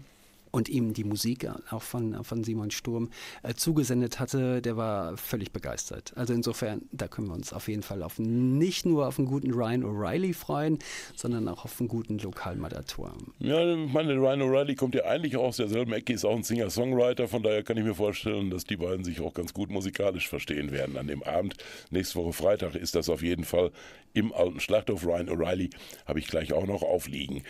und 0.53 0.69
ihm 0.69 0.93
die 0.93 1.03
Musik 1.03 1.49
auch 1.71 1.81
von, 1.81 2.23
von 2.23 2.43
Simon 2.43 2.69
Sturm 2.69 3.09
äh, 3.41 3.55
zugesendet 3.55 4.19
hatte, 4.19 4.61
der 4.61 4.77
war 4.77 5.17
völlig 5.17 5.51
begeistert. 5.51 6.13
Also 6.15 6.33
insofern, 6.33 6.83
da 6.91 7.07
können 7.07 7.27
wir 7.27 7.33
uns 7.33 7.51
auf 7.51 7.67
jeden 7.67 7.81
Fall 7.81 8.03
auf 8.03 8.19
nicht 8.19 8.85
nur 8.85 9.07
auf 9.07 9.17
einen 9.17 9.27
guten 9.27 9.51
Ryan 9.51 9.83
O'Reilly 9.83 10.33
freuen, 10.33 10.77
sondern 11.15 11.47
auch 11.47 11.65
auf 11.65 11.79
einen 11.79 11.89
guten 11.89 12.19
Lokalmadator. 12.19 13.13
Ja, 13.39 13.73
ich 13.73 13.91
meine, 13.91 14.13
Ryan 14.13 14.43
O'Reilly 14.43 14.75
kommt 14.75 14.93
ja 14.93 15.05
eigentlich 15.05 15.35
auch 15.37 15.45
aus 15.45 15.57
derselben 15.57 15.91
Ecke, 15.91 16.13
ist 16.13 16.23
auch 16.23 16.35
ein 16.35 16.43
Singer-Songwriter, 16.43 17.27
von 17.27 17.41
daher 17.41 17.63
kann 17.63 17.77
ich 17.77 17.83
mir 17.83 17.95
vorstellen, 17.95 18.51
dass 18.51 18.63
die 18.63 18.77
beiden 18.77 19.03
sich 19.03 19.21
auch 19.21 19.33
ganz 19.33 19.53
gut 19.53 19.71
musikalisch 19.71 20.29
verstehen 20.29 20.71
werden 20.71 20.97
an 20.97 21.07
dem 21.07 21.23
Abend. 21.23 21.55
Nächste 21.89 22.19
Woche 22.19 22.33
Freitag 22.33 22.75
ist 22.75 22.93
das 22.93 23.09
auf 23.09 23.23
jeden 23.23 23.43
Fall 23.43 23.71
im 24.13 24.31
alten 24.31 24.59
Schlachthof. 24.59 25.03
Ryan 25.05 25.29
O'Reilly 25.29 25.71
habe 26.05 26.19
ich 26.19 26.27
gleich 26.27 26.53
auch 26.53 26.67
noch 26.67 26.83
aufliegen. 26.83 27.41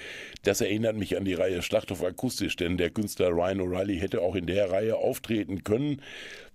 Das 0.43 0.61
erinnert 0.61 0.95
mich 0.95 1.17
an 1.17 1.25
die 1.25 1.33
Reihe 1.33 1.61
Schlachthof 1.61 2.01
akustisch, 2.01 2.55
denn 2.55 2.77
der 2.77 2.92
Künstler 2.93 3.29
Ryan 3.29 3.61
O'Reilly 3.61 3.99
hätte 3.99 4.21
auch 4.21 4.35
in 4.35 4.47
der 4.47 4.71
Reihe 4.71 4.97
auftreten 4.97 5.63
können. 5.63 6.01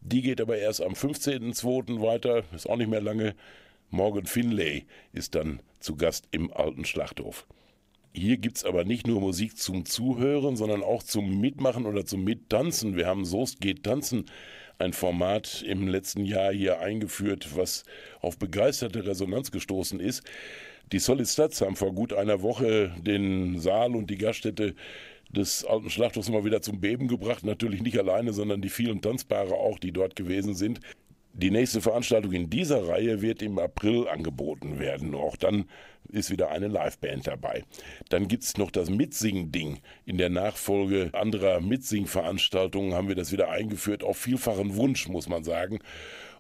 Die 0.01 0.23
geht 0.23 0.41
aber 0.41 0.59
erst 0.59 0.83
am 0.83 0.93
15.02. 0.93 2.01
weiter, 2.01 2.45
ist 2.55 2.69
auch 2.69 2.77
nicht 2.77 2.91
mehr 2.91 3.01
lange. 3.01 3.35
Morgan 3.91 4.27
Finlay 4.27 4.85
ist 5.13 5.35
dann 5.35 5.61
zu 5.81 5.97
Gast 5.97 6.29
im 6.31 6.53
alten 6.53 6.85
Schlachthof. 6.85 7.47
Hier 8.13 8.37
gibt's 8.37 8.65
aber 8.65 8.85
nicht 8.85 9.07
nur 9.07 9.21
Musik 9.21 9.57
zum 9.57 9.85
Zuhören, 9.85 10.57
sondern 10.57 10.83
auch 10.83 11.03
zum 11.03 11.41
Mitmachen 11.41 11.87
oder 11.87 12.05
zum 12.05 12.25
Mittanzen. 12.25 12.97
Wir 12.97 13.07
haben 13.07 13.25
Soest 13.25 13.61
geht 13.61 13.85
tanzen, 13.85 14.27
ein 14.79 14.93
Format 14.93 15.63
im 15.67 15.89
letzten 15.89 16.25
Jahr 16.25 16.53
hier 16.53 16.81
eingeführt, 16.81 17.57
was 17.57 17.85
auf 18.21 18.39
begeisterte 18.39 19.07
Resonanz 19.07 19.51
gestoßen 19.51 20.01
ist. 20.01 20.23
Die 20.93 20.99
Solid 20.99 21.29
Stats 21.29 21.61
haben 21.61 21.77
vor 21.77 21.93
gut 21.93 22.13
einer 22.13 22.41
Woche 22.41 22.95
den 22.99 23.59
Saal 23.59 23.95
und 23.95 24.09
die 24.09 24.17
Gaststätte 24.17 24.75
des 25.29 25.65
alten 25.65 25.91
Schlachthofs 25.91 26.31
mal 26.31 26.45
wieder 26.45 26.63
zum 26.63 26.81
Beben 26.81 27.09
gebracht. 27.09 27.45
Natürlich 27.45 27.83
nicht 27.83 27.99
alleine, 27.99 28.33
sondern 28.33 28.63
die 28.63 28.69
vielen 28.69 29.01
Tanzpaare 29.01 29.55
auch, 29.55 29.79
die 29.79 29.93
dort 29.93 30.17
gewesen 30.17 30.55
sind. 30.55 30.81
Die 31.35 31.51
nächste 31.51 31.81
Veranstaltung 31.81 32.33
in 32.33 32.51
dieser 32.51 32.89
Reihe 32.89 33.23
wird 33.23 33.43
im 33.43 33.59
April 33.59 34.09
angeboten 34.09 34.81
werden. 34.81 35.15
Auch 35.15 35.37
dann 35.37 35.67
ist 36.09 36.31
wieder 36.31 36.51
eine 36.51 36.67
Liveband 36.67 37.27
dabei. 37.27 37.65
Dann 38.09 38.27
gibt's 38.27 38.57
noch 38.57 38.71
das 38.71 38.91
Mitsing-Ding. 38.91 39.79
In 40.05 40.19
der 40.19 40.31
Nachfolge 40.31 41.11
anderer 41.13 41.61
Mitsing-Veranstaltungen 41.61 42.95
haben 42.95 43.09
wir 43.09 43.15
das 43.15 43.31
wieder 43.31 43.51
eingeführt, 43.51 44.03
auf 44.03 44.17
vielfachen 44.17 44.75
Wunsch, 44.75 45.07
muss 45.09 45.29
man 45.29 45.45
sagen. 45.45 45.79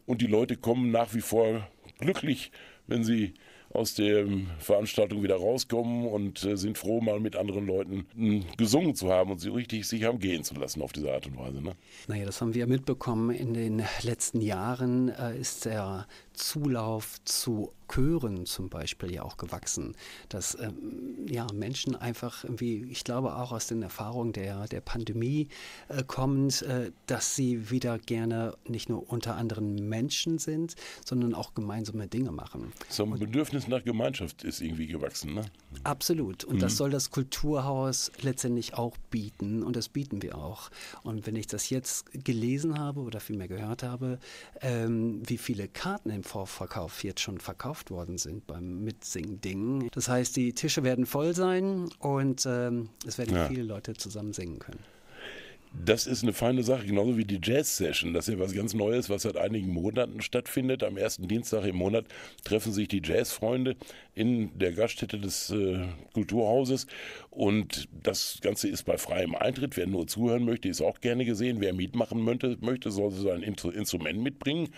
Und 0.04 0.20
die 0.20 0.26
Leute 0.26 0.56
kommen 0.56 0.90
nach 0.90 1.14
wie 1.14 1.20
vor 1.20 1.68
glücklich, 2.00 2.50
wenn 2.86 3.04
sie 3.04 3.34
aus 3.70 3.94
der 3.94 4.26
Veranstaltung 4.58 5.22
wieder 5.22 5.36
rauskommen 5.36 6.06
und 6.06 6.42
äh, 6.44 6.56
sind 6.56 6.78
froh, 6.78 7.00
mal 7.00 7.20
mit 7.20 7.36
anderen 7.36 7.66
Leuten 7.66 8.06
mh, 8.14 8.44
gesungen 8.56 8.94
zu 8.94 9.10
haben 9.12 9.30
und 9.30 9.38
sie 9.40 9.50
richtig 9.50 9.86
sich 9.86 10.04
haben 10.04 10.18
gehen 10.18 10.42
zu 10.42 10.54
lassen 10.54 10.82
auf 10.82 10.92
diese 10.92 11.12
Art 11.12 11.26
und 11.26 11.36
Weise. 11.36 11.62
Ne? 11.62 11.72
Naja, 12.06 12.24
das 12.24 12.40
haben 12.40 12.54
wir 12.54 12.66
mitbekommen. 12.66 13.30
In 13.30 13.54
den 13.54 13.82
letzten 14.02 14.40
Jahren 14.40 15.08
äh, 15.10 15.38
ist 15.38 15.66
der 15.66 16.06
Zulauf 16.32 17.16
zu 17.24 17.72
Chören 17.88 18.46
zum 18.46 18.68
Beispiel 18.68 19.12
ja 19.12 19.22
auch 19.22 19.36
gewachsen. 19.36 19.94
Dass 20.28 20.56
ähm, 20.60 21.26
ja, 21.28 21.46
Menschen 21.52 21.96
einfach 21.96 22.44
irgendwie, 22.44 22.84
ich 22.90 23.04
glaube 23.04 23.36
auch 23.36 23.52
aus 23.52 23.66
den 23.66 23.82
Erfahrungen 23.82 24.32
der, 24.32 24.66
der 24.66 24.80
Pandemie 24.80 25.48
äh, 25.88 26.02
kommend, 26.04 26.62
äh, 26.62 26.92
dass 27.06 27.34
sie 27.34 27.70
wieder 27.70 27.98
gerne 27.98 28.54
nicht 28.66 28.88
nur 28.88 29.10
unter 29.10 29.36
anderen 29.36 29.88
Menschen 29.88 30.38
sind, 30.38 30.74
sondern 31.04 31.34
auch 31.34 31.54
gemeinsame 31.54 32.06
Dinge 32.06 32.32
machen. 32.32 32.72
So 32.88 33.04
ein 33.04 33.18
Bedürfnis 33.18 33.68
nach 33.68 33.84
Gemeinschaft 33.84 34.44
ist 34.44 34.60
irgendwie 34.60 34.86
gewachsen. 34.86 35.34
Ne? 35.34 35.44
Absolut. 35.84 36.44
Und 36.44 36.62
das 36.62 36.76
soll 36.76 36.90
das 36.90 37.10
Kulturhaus 37.10 38.12
letztendlich 38.20 38.74
auch 38.74 38.96
bieten. 39.10 39.62
Und 39.62 39.76
das 39.76 39.88
bieten 39.88 40.22
wir 40.22 40.36
auch. 40.38 40.70
Und 41.02 41.26
wenn 41.26 41.36
ich 41.36 41.46
das 41.46 41.70
jetzt 41.70 42.24
gelesen 42.24 42.78
habe 42.78 43.00
oder 43.00 43.20
vielmehr 43.20 43.48
gehört 43.48 43.82
habe, 43.82 44.18
ähm, 44.60 45.22
wie 45.26 45.38
viele 45.38 45.68
Karten 45.68 46.10
im 46.10 46.24
Vorverkauf 46.24 47.04
jetzt 47.04 47.20
schon 47.20 47.38
verkauft 47.38 47.77
worden 47.90 48.18
sind 48.18 48.46
beim 48.46 48.84
Mitsingen-Ding. 48.84 49.88
Das 49.92 50.08
heißt, 50.08 50.36
die 50.36 50.52
Tische 50.52 50.82
werden 50.84 51.06
voll 51.06 51.34
sein 51.34 51.88
und 51.98 52.46
ähm, 52.46 52.88
es 53.06 53.18
werden 53.18 53.34
Ja. 53.34 53.48
viele 53.48 53.62
Leute 53.62 53.94
zusammen 53.94 54.32
singen 54.32 54.58
können. 54.58 54.80
Das 55.84 56.06
ist 56.06 56.22
eine 56.22 56.32
feine 56.32 56.62
Sache, 56.62 56.86
genauso 56.86 57.18
wie 57.18 57.26
die 57.26 57.40
Jazz-Session. 57.42 58.14
Das 58.14 58.26
ist 58.26 58.34
ja 58.34 58.40
was 58.40 58.54
ganz 58.54 58.72
Neues, 58.72 59.10
was 59.10 59.22
seit 59.22 59.36
einigen 59.36 59.68
Monaten 59.68 60.22
stattfindet. 60.22 60.82
Am 60.82 60.96
ersten 60.96 61.28
Dienstag 61.28 61.66
im 61.66 61.76
Monat 61.76 62.06
treffen 62.42 62.72
sich 62.72 62.88
die 62.88 63.02
Jazzfreunde 63.04 63.76
in 64.14 64.58
der 64.58 64.72
Gaststätte 64.72 65.18
des 65.18 65.50
äh, 65.50 65.84
Kulturhauses. 66.14 66.86
Und 67.28 67.86
das 67.92 68.38
Ganze 68.40 68.68
ist 68.68 68.84
bei 68.84 68.96
freiem 68.96 69.34
Eintritt. 69.34 69.76
Wer 69.76 69.86
nur 69.86 70.06
zuhören 70.06 70.46
möchte, 70.46 70.70
ist 70.70 70.80
auch 70.80 71.00
gerne 71.02 71.26
gesehen. 71.26 71.60
Wer 71.60 71.74
mitmachen 71.74 72.22
möchte, 72.22 72.56
möchte 72.62 72.90
soll 72.90 73.10
sein 73.10 73.42
Instru- 73.42 73.70
Instrument 73.70 74.22
mitbringen 74.22 74.70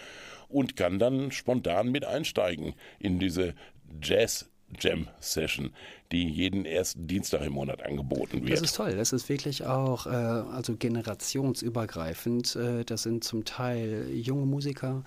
und 0.50 0.76
kann 0.76 0.98
dann 0.98 1.30
spontan 1.32 1.90
mit 1.90 2.04
einsteigen 2.04 2.74
in 2.98 3.18
diese 3.18 3.54
Jazz 4.02 4.50
Jam 4.78 5.08
Session, 5.20 5.72
die 6.12 6.28
jeden 6.28 6.64
ersten 6.64 7.06
Dienstag 7.06 7.42
im 7.42 7.52
Monat 7.52 7.84
angeboten 7.84 8.42
wird. 8.42 8.54
Das 8.54 8.62
ist 8.62 8.76
toll. 8.76 8.96
Das 8.96 9.12
ist 9.12 9.28
wirklich 9.28 9.64
auch 9.64 10.06
äh, 10.06 10.10
also 10.10 10.74
generationsübergreifend. 10.76 12.56
Äh, 12.56 12.84
das 12.84 13.04
sind 13.04 13.22
zum 13.22 13.44
Teil 13.44 14.08
junge 14.12 14.44
Musiker, 14.44 15.04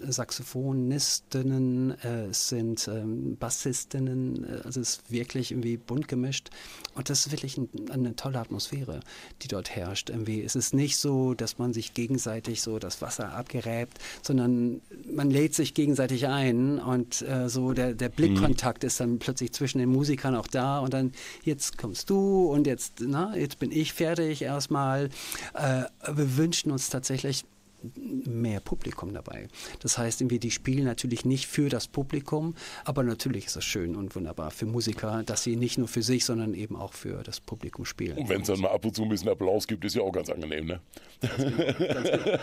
Saxophonistinnen, 0.00 1.98
äh, 2.02 2.26
es 2.26 2.48
sind 2.48 2.88
ähm, 2.88 3.36
Bassistinnen. 3.36 4.44
äh, 4.44 4.62
Also 4.64 4.80
es 4.80 4.96
ist 4.96 5.10
wirklich 5.10 5.50
irgendwie 5.50 5.76
bunt 5.76 6.08
gemischt. 6.08 6.48
Und 6.94 7.10
das 7.10 7.26
ist 7.26 7.32
wirklich 7.32 7.58
ein, 7.58 7.68
eine 7.90 8.16
tolle 8.16 8.38
Atmosphäre, 8.38 9.00
die 9.42 9.48
dort 9.48 9.76
herrscht. 9.76 10.08
Irgendwie 10.08 10.42
es 10.42 10.56
ist 10.56 10.72
nicht 10.72 10.96
so, 10.96 11.34
dass 11.34 11.58
man 11.58 11.74
sich 11.74 11.92
gegenseitig 11.92 12.62
so 12.62 12.78
das 12.78 13.02
Wasser 13.02 13.34
abgeräbt, 13.34 13.98
sondern 14.22 14.80
man 15.12 15.30
lädt 15.30 15.54
sich 15.54 15.74
gegenseitig 15.74 16.28
ein 16.28 16.78
und 16.78 17.22
äh, 17.22 17.48
so 17.48 17.72
der, 17.72 17.94
der 17.94 18.08
Blickkontakt 18.08 18.84
ist 18.84 19.00
dann 19.00 19.18
plötzlich 19.18 19.52
zwischen 19.52 19.78
den 19.78 19.90
Musikern 19.90 20.34
auch 20.34 20.45
da 20.48 20.80
und 20.80 20.94
dann 20.94 21.12
jetzt 21.42 21.78
kommst 21.78 22.10
du 22.10 22.46
und 22.46 22.66
jetzt, 22.66 23.00
na, 23.00 23.36
jetzt 23.36 23.58
bin 23.58 23.72
ich 23.72 23.92
fertig 23.92 24.42
erstmal. 24.42 25.10
Äh, 25.54 25.84
wir 26.12 26.36
wünschen 26.36 26.70
uns 26.70 26.90
tatsächlich 26.90 27.44
mehr 27.94 28.60
Publikum 28.60 29.12
dabei. 29.12 29.48
Das 29.80 29.98
heißt, 29.98 30.20
irgendwie, 30.20 30.38
die 30.38 30.50
spielen 30.50 30.84
natürlich 30.84 31.24
nicht 31.24 31.46
für 31.46 31.68
das 31.68 31.88
Publikum, 31.88 32.54
aber 32.84 33.02
natürlich 33.02 33.46
ist 33.46 33.56
es 33.56 33.64
schön 33.64 33.96
und 33.96 34.14
wunderbar 34.14 34.50
für 34.50 34.66
Musiker, 34.66 35.22
dass 35.24 35.42
sie 35.42 35.56
nicht 35.56 35.78
nur 35.78 35.88
für 35.88 36.02
sich, 36.02 36.24
sondern 36.24 36.54
eben 36.54 36.76
auch 36.76 36.92
für 36.92 37.22
das 37.22 37.40
Publikum 37.40 37.84
spielen. 37.84 38.18
Und 38.18 38.28
wenn 38.28 38.42
es 38.42 38.48
dann 38.48 38.60
mal 38.60 38.70
ab 38.70 38.84
und 38.84 38.94
zu 38.94 39.02
ein 39.02 39.08
bisschen 39.08 39.28
Applaus 39.28 39.66
gibt, 39.66 39.84
ist 39.84 39.96
ja 39.96 40.02
auch 40.02 40.12
ganz 40.12 40.30
angenehm, 40.30 40.66
ne? 40.66 40.80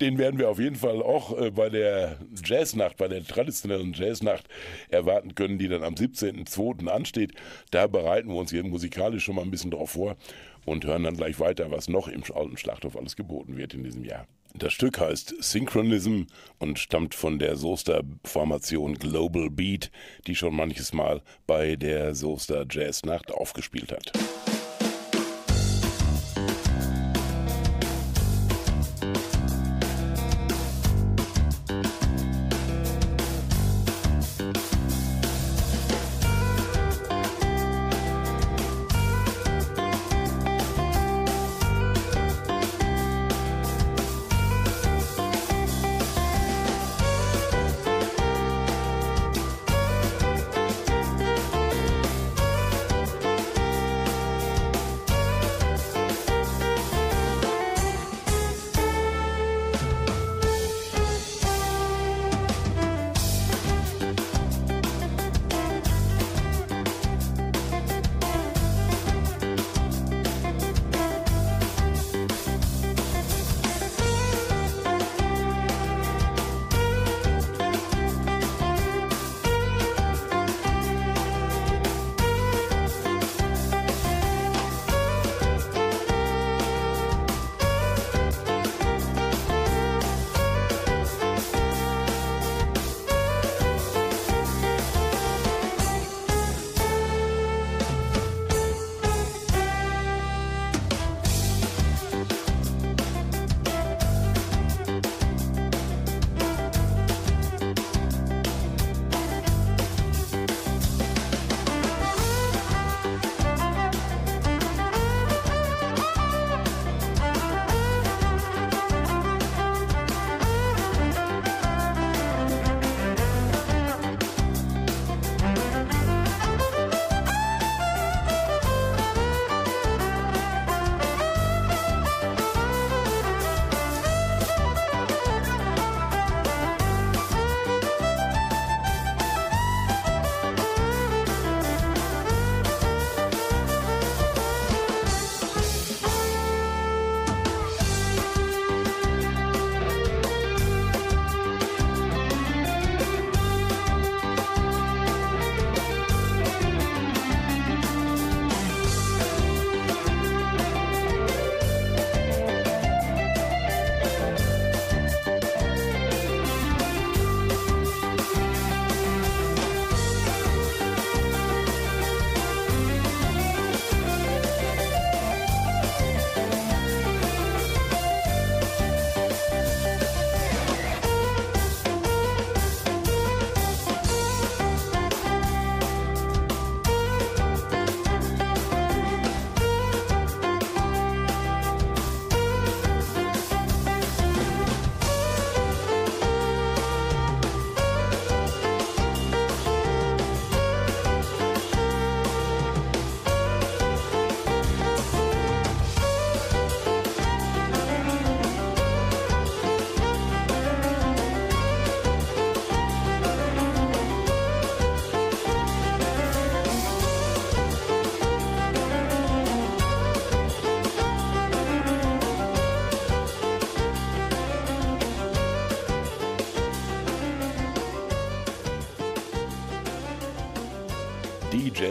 Den 0.00 0.18
werden 0.18 0.38
wir 0.38 0.48
auf 0.48 0.58
jeden 0.58 0.76
Fall 0.76 1.02
auch 1.02 1.36
äh, 1.38 1.50
bei 1.50 1.68
der 1.68 2.18
Jazznacht, 2.44 2.96
bei 2.96 3.08
der 3.08 3.24
traditionellen 3.24 3.92
Jazznacht 3.92 4.48
erwarten 4.88 5.34
können, 5.34 5.58
die 5.58 5.68
dann 5.68 5.82
am 5.82 5.94
17.02. 5.94 6.86
ansteht. 6.86 7.32
Da 7.70 7.86
bereiten 7.86 8.28
wir 8.28 8.36
uns 8.36 8.50
hier 8.50 8.64
musikalisch 8.64 9.24
schon 9.24 9.36
mal 9.36 9.42
ein 9.42 9.50
bisschen 9.50 9.70
drauf 9.70 9.90
vor 9.90 10.16
und 10.64 10.84
hören 10.84 11.04
dann 11.04 11.16
gleich 11.16 11.40
weiter, 11.40 11.70
was 11.70 11.88
noch 11.88 12.08
im 12.08 12.22
alten 12.34 12.56
Schlachthof 12.56 12.96
alles 12.96 13.16
geboten 13.16 13.56
wird 13.56 13.74
in 13.74 13.84
diesem 13.84 14.04
Jahr. 14.04 14.26
Das 14.54 14.74
Stück 14.74 15.00
heißt 15.00 15.34
Synchronism 15.40 16.22
und 16.58 16.78
stammt 16.78 17.14
von 17.14 17.38
der 17.38 17.56
Soester-Formation 17.56 18.94
Global 18.94 19.48
Beat, 19.48 19.90
die 20.26 20.34
schon 20.34 20.54
manches 20.54 20.92
Mal 20.92 21.22
bei 21.46 21.76
der 21.76 22.14
Soester 22.14 22.66
Jazznacht 22.70 23.32
aufgespielt 23.32 23.92
hat. 23.92 24.12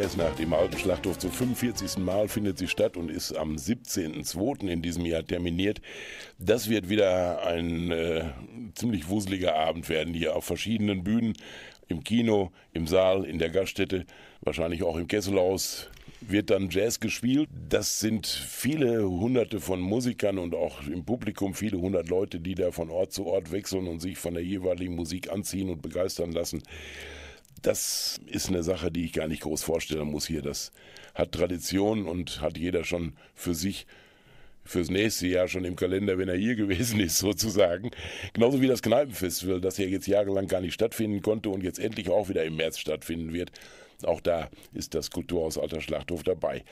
Jazznacht 0.02 0.40
im 0.40 0.52
Alten 0.52 0.80
Schlachthof 0.80 1.20
zum 1.20 1.32
45. 1.32 2.00
Mal 2.00 2.28
findet 2.28 2.58
sie 2.58 2.68
statt 2.68 2.98
und 2.98 3.12
ist 3.12 3.38
am 3.38 3.56
17.02. 3.56 4.68
in 4.68 4.82
diesem 4.82 5.06
Jahr 5.06 5.24
terminiert. 5.24 5.80
Das 6.40 6.70
wird 6.70 6.90
wieder 6.90 7.46
ein 7.46 7.92
äh, 7.92 8.24
ziemlich 8.74 9.10
wuseliger 9.10 9.56
Abend 9.56 9.90
werden 9.90 10.16
hier 10.16 10.36
auf 10.36 10.44
verschiedenen 10.44 11.04
Bühnen 11.04 11.34
Im 11.88 12.04
Kino, 12.04 12.52
im 12.74 12.88
Saal, 12.88 13.26
in 13.26 13.38
der 13.38 13.52
Gaststätte, 13.52 14.08
wahrscheinlich 14.42 14.82
auch 14.82 14.98
im 14.98 15.08
Kesselhaus 15.08 15.88
wird 16.20 16.50
dann 16.50 16.72
Jazz 16.72 17.00
gespielt. 17.00 17.50
Das 17.70 18.00
sind 18.00 18.26
viele 18.26 19.08
hunderte 19.08 19.60
von 19.60 19.82
Musikern 19.82 20.40
und 20.40 20.56
auch 20.56 20.82
im 20.88 21.06
Publikum 21.06 21.54
viele 21.54 21.78
hundert 21.78 22.10
Leute, 22.10 22.40
die 22.40 22.56
da 22.56 22.72
von 22.72 22.90
Ort 22.90 23.14
zu 23.14 23.28
Ort 23.28 23.52
wechseln 23.52 23.88
und 23.88 24.00
sich 24.00 24.18
von 24.18 24.34
der 24.34 24.44
jeweiligen 24.44 24.96
Musik 24.96 25.32
anziehen 25.32 25.70
und 25.70 25.84
begeistern 25.84 26.32
lassen. 26.32 26.64
Das 27.62 28.19
ist 28.26 28.50
eine 28.50 28.63
Sache, 28.63 28.91
die 28.91 29.06
ich 29.06 29.13
gar 29.13 29.28
nicht 29.28 29.43
groß 29.43 29.63
vorstellen 29.63 30.10
muss 30.10 30.26
hier. 30.26 30.41
Das 30.41 30.71
hat 31.13 31.32
Tradition 31.32 32.08
und 32.08 32.41
hat 32.41 32.58
jeder 32.58 32.84
schon 32.84 33.13
für 33.36 33.54
sich 33.54 33.86
fürs 34.63 34.89
nächste 34.89 35.28
Jahr 35.28 35.47
schon 35.47 35.65
im 35.65 35.76
Kalender, 35.76 36.17
wenn 36.17 36.30
er 36.30 36.38
hier 36.38 36.56
gewesen 36.56 37.00
ist, 37.00 37.19
sozusagen. 37.19 37.91
Genauso 38.34 38.62
wie 38.62 38.67
das 38.67 38.82
Kneipenfestival, 38.82 39.62
das 39.62 39.78
ja 39.78 39.86
jetzt 39.86 40.08
jahrelang 40.08 40.47
gar 40.47 40.62
nicht 40.62 40.74
stattfinden 40.74 41.21
konnte 41.21 41.50
und 41.50 41.63
jetzt 41.63 41.80
endlich 41.80 42.10
auch 42.10 42.30
wieder 42.30 42.43
im 42.43 42.56
März 42.56 42.80
stattfinden 42.80 43.34
wird. 43.34 43.52
Auch 44.04 44.21
da 44.21 44.50
ist 44.74 44.95
das 44.95 45.12
Kulturhaus 45.12 45.58
Alter 45.58 45.82
Schlachthof 45.82 46.24
dabei. 46.24 46.63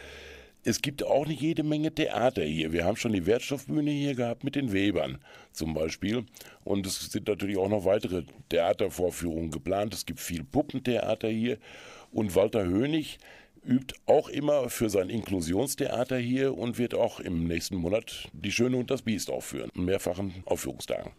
Es 0.63 0.81
gibt 0.81 1.03
auch 1.03 1.25
eine 1.25 1.33
jede 1.33 1.63
Menge 1.63 1.93
Theater 1.93 2.43
hier. 2.43 2.73
Wir 2.73 2.83
haben 2.83 2.97
schon 2.97 3.13
die 3.13 3.25
Wertstoffbühne 3.25 3.91
hier 3.91 4.13
gehabt 4.13 4.43
mit 4.43 4.55
den 4.55 4.73
Webern 4.73 5.19
zum 5.53 5.73
Beispiel. 5.73 6.25
Und 6.65 6.85
es 6.85 7.11
sind 7.11 7.27
natürlich 7.27 7.57
auch 7.57 7.69
noch 7.69 7.85
weitere 7.85 8.23
Theatervorführungen 8.49 9.51
geplant. 9.51 9.93
Es 9.93 10.05
gibt 10.05 10.19
viel 10.19 10.43
Puppentheater 10.43 11.29
hier. 11.29 11.59
Und 12.11 12.35
Walter 12.35 12.65
Hönig 12.65 13.19
übt 13.65 13.95
auch 14.05 14.27
immer 14.27 14.69
für 14.69 14.89
sein 14.89 15.09
Inklusionstheater 15.09 16.17
hier 16.17 16.57
und 16.57 16.77
wird 16.77 16.93
auch 16.93 17.21
im 17.21 17.45
nächsten 17.45 17.77
Monat 17.77 18.27
Die 18.33 18.51
Schöne 18.51 18.77
und 18.77 18.91
das 18.91 19.01
Biest 19.01 19.29
aufführen. 19.29 19.69
Mehrfachen 19.73 20.43
Aufführungstagen. 20.45 21.11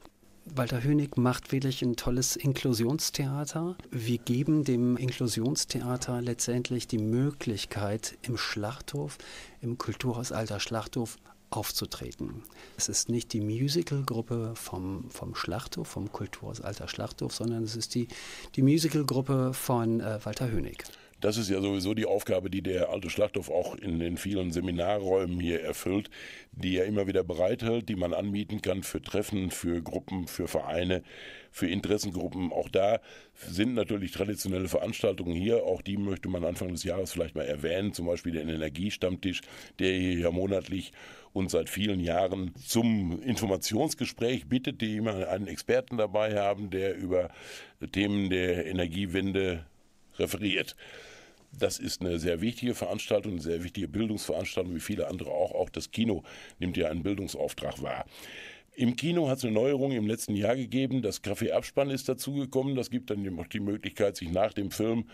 Walter 0.52 0.82
Hönig 0.82 1.16
macht 1.16 1.52
wirklich 1.52 1.82
ein 1.82 1.94
tolles 1.96 2.34
Inklusionstheater. 2.34 3.76
Wir 3.90 4.18
geben 4.18 4.64
dem 4.64 4.96
Inklusionstheater 4.96 6.20
letztendlich 6.20 6.88
die 6.88 6.98
Möglichkeit, 6.98 8.18
im 8.22 8.36
Schlachthof, 8.36 9.18
im 9.60 9.78
Kulturhaus 9.78 10.32
Alter 10.32 10.58
Schlachthof 10.58 11.18
aufzutreten. 11.50 12.42
Es 12.76 12.88
ist 12.88 13.08
nicht 13.08 13.32
die 13.32 13.40
Musicalgruppe 13.40 14.52
vom, 14.54 15.10
vom 15.10 15.34
Schlachthof, 15.34 15.86
vom 15.86 16.10
Kulturhaus 16.10 16.60
Alter 16.60 16.88
Schlachthof, 16.88 17.32
sondern 17.32 17.62
es 17.62 17.76
ist 17.76 17.94
die, 17.94 18.08
die 18.56 18.62
Musicalgruppe 18.62 19.52
von 19.54 20.00
äh, 20.00 20.18
Walter 20.24 20.50
Hönig. 20.50 20.84
Das 21.20 21.36
ist 21.36 21.50
ja 21.50 21.60
sowieso 21.60 21.92
die 21.92 22.06
Aufgabe, 22.06 22.48
die 22.48 22.62
der 22.62 22.88
alte 22.88 23.10
Schlachthof 23.10 23.50
auch 23.50 23.74
in 23.74 23.98
den 23.98 24.16
vielen 24.16 24.52
Seminarräumen 24.52 25.38
hier 25.38 25.60
erfüllt, 25.60 26.08
die 26.52 26.78
er 26.78 26.86
immer 26.86 27.06
wieder 27.06 27.22
bereithält, 27.22 27.90
die 27.90 27.96
man 27.96 28.14
anmieten 28.14 28.62
kann 28.62 28.82
für 28.82 29.02
Treffen, 29.02 29.50
für 29.50 29.82
Gruppen, 29.82 30.26
für 30.26 30.48
Vereine, 30.48 31.02
für 31.50 31.68
Interessengruppen. 31.68 32.52
Auch 32.52 32.70
da 32.70 33.00
sind 33.34 33.74
natürlich 33.74 34.12
traditionelle 34.12 34.68
Veranstaltungen 34.68 35.34
hier. 35.34 35.64
Auch 35.64 35.82
die 35.82 35.98
möchte 35.98 36.30
man 36.30 36.42
Anfang 36.42 36.68
des 36.68 36.84
Jahres 36.84 37.12
vielleicht 37.12 37.34
mal 37.34 37.44
erwähnen. 37.44 37.92
Zum 37.92 38.06
Beispiel 38.06 38.32
den 38.32 38.48
Energiestammtisch, 38.48 39.42
der 39.78 39.92
hier 39.92 40.18
ja 40.18 40.30
monatlich 40.30 40.92
und 41.34 41.50
seit 41.50 41.68
vielen 41.68 42.00
Jahren 42.00 42.54
zum 42.66 43.20
Informationsgespräch 43.22 44.48
bittet, 44.48 44.80
die 44.80 44.96
immer 44.96 45.28
einen 45.28 45.48
Experten 45.48 45.98
dabei 45.98 46.34
haben, 46.38 46.70
der 46.70 46.96
über 46.96 47.28
Themen 47.92 48.30
der 48.30 48.64
Energiewende 48.66 49.66
referiert. 50.18 50.76
Das 51.58 51.78
ist 51.78 52.00
eine 52.00 52.18
sehr 52.18 52.40
wichtige 52.40 52.74
Veranstaltung, 52.74 53.32
eine 53.32 53.40
sehr 53.40 53.64
wichtige 53.64 53.88
Bildungsveranstaltung, 53.88 54.74
wie 54.74 54.80
viele 54.80 55.08
andere 55.08 55.30
auch. 55.30 55.52
Auch 55.52 55.68
das 55.68 55.90
Kino 55.90 56.22
nimmt 56.58 56.76
ja 56.76 56.88
einen 56.88 57.02
Bildungsauftrag 57.02 57.82
wahr. 57.82 58.06
Im 58.74 58.96
Kino 58.96 59.28
hat 59.28 59.38
es 59.38 59.44
eine 59.44 59.52
Neuerung 59.52 59.92
im 59.92 60.06
letzten 60.06 60.36
Jahr 60.36 60.56
gegeben. 60.56 61.02
Das 61.02 61.22
Café 61.22 61.50
Abspann 61.50 61.90
ist 61.90 62.08
dazugekommen. 62.08 62.76
Das 62.76 62.90
gibt 62.90 63.10
dann 63.10 63.38
auch 63.38 63.46
die 63.46 63.60
Möglichkeit, 63.60 64.16
sich 64.16 64.30
nach 64.30 64.52
dem 64.52 64.70
Film 64.70 65.04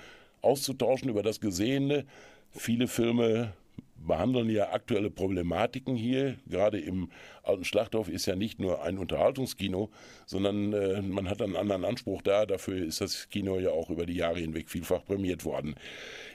auszutauschen 0.42 1.08
über 1.08 1.22
das 1.22 1.40
Gesehene. 1.40 2.04
Viele 2.52 2.86
Filme 2.86 3.54
behandeln 3.98 4.50
ja 4.50 4.72
aktuelle 4.72 5.10
Problematiken 5.10 5.96
hier. 5.96 6.36
Gerade 6.46 6.78
im 6.78 7.10
Alten 7.42 7.64
Schlachthof 7.64 8.08
ist 8.08 8.26
ja 8.26 8.36
nicht 8.36 8.58
nur 8.58 8.82
ein 8.82 8.98
Unterhaltungskino, 8.98 9.90
sondern 10.26 10.72
äh, 10.72 11.02
man 11.02 11.28
hat 11.28 11.42
einen 11.42 11.56
anderen 11.56 11.84
Anspruch 11.84 12.22
da. 12.22 12.46
Dafür 12.46 12.84
ist 12.84 13.00
das 13.00 13.28
Kino 13.28 13.58
ja 13.58 13.70
auch 13.70 13.90
über 13.90 14.06
die 14.06 14.14
Jahre 14.14 14.38
hinweg 14.38 14.68
vielfach 14.68 15.04
prämiert 15.04 15.44
worden. 15.44 15.74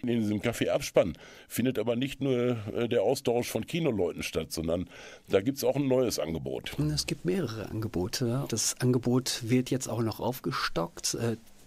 In 0.02 0.08
diesem 0.08 0.42
Café 0.42 0.70
Abspann 0.70 1.14
findet 1.48 1.80
aber 1.80 1.96
nicht 1.96 2.22
nur 2.22 2.58
äh, 2.74 2.88
der 2.88 3.04
Austausch 3.04 3.50
von 3.50 3.66
Kinoleuten 3.66 4.24
statt, 4.24 4.52
sondern 4.52 4.90
da 5.30 5.42
gibt 5.42 5.58
es 5.58 5.64
auch 5.64 5.76
ein 5.76 5.88
neues 5.88 6.20
Angebot. 6.20 6.78
Es 6.94 7.06
gibt 7.06 7.26
mehrere 7.26 7.70
Angebote. 7.70 8.46
Das 8.50 8.76
Angebot 8.80 9.42
wird 9.44 9.70
jetzt 9.70 9.88
auch 9.88 10.02
noch 10.02 10.20
aufgestockt. 10.20 11.18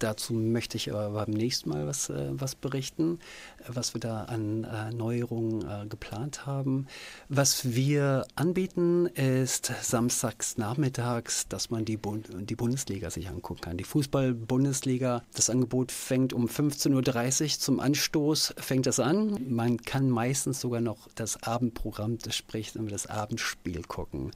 Dazu 0.05 0.35
möchte 0.35 0.77
ich 0.77 0.93
aber 0.93 1.09
beim 1.13 1.33
nächsten 1.33 1.71
Mal 1.71 1.87
was, 1.87 2.11
äh, 2.11 2.29
was 2.33 2.55
berichten, 2.55 3.21
äh, 3.61 3.63
was 3.69 3.95
wir 3.95 4.03
da 4.03 4.25
an 4.25 4.65
äh, 4.65 4.93
Neuerungen 4.93 5.63
äh, 5.67 5.87
geplant 5.87 6.45
haben. 6.45 6.89
Was 7.31 7.75
wir 7.75 8.27
anbieten, 8.35 9.07
ist 9.07 9.73
samstags 9.81 10.59
nachmittags, 10.59 11.49
dass 11.49 11.71
man 11.71 11.87
die, 11.87 11.97
Bund 11.97 12.29
die 12.39 12.55
Bundesliga 12.55 13.09
sich 13.09 13.31
angucken 13.31 13.63
kann. 13.63 13.79
Die 13.79 13.85
Fußball-Bundesliga, 13.85 15.23
das 15.33 15.49
Angebot 15.49 15.91
fängt 15.91 16.35
um 16.35 16.49
15.30 16.49 17.43
Uhr 17.43 17.49
zum 17.61 17.81
Anstoß, 17.81 18.57
fängt 18.59 18.85
das 18.85 19.01
an. 19.01 19.39
Man 19.49 19.79
kann 19.79 20.11
meistens 20.11 20.61
sogar 20.61 20.83
noch 20.83 21.09
das 21.15 21.43
Abendprogramm, 21.43 22.19
das 22.19 22.37
spricht, 22.37 22.77
das 22.91 23.07
Abendspiel 23.07 23.85
gucken. 23.85 24.33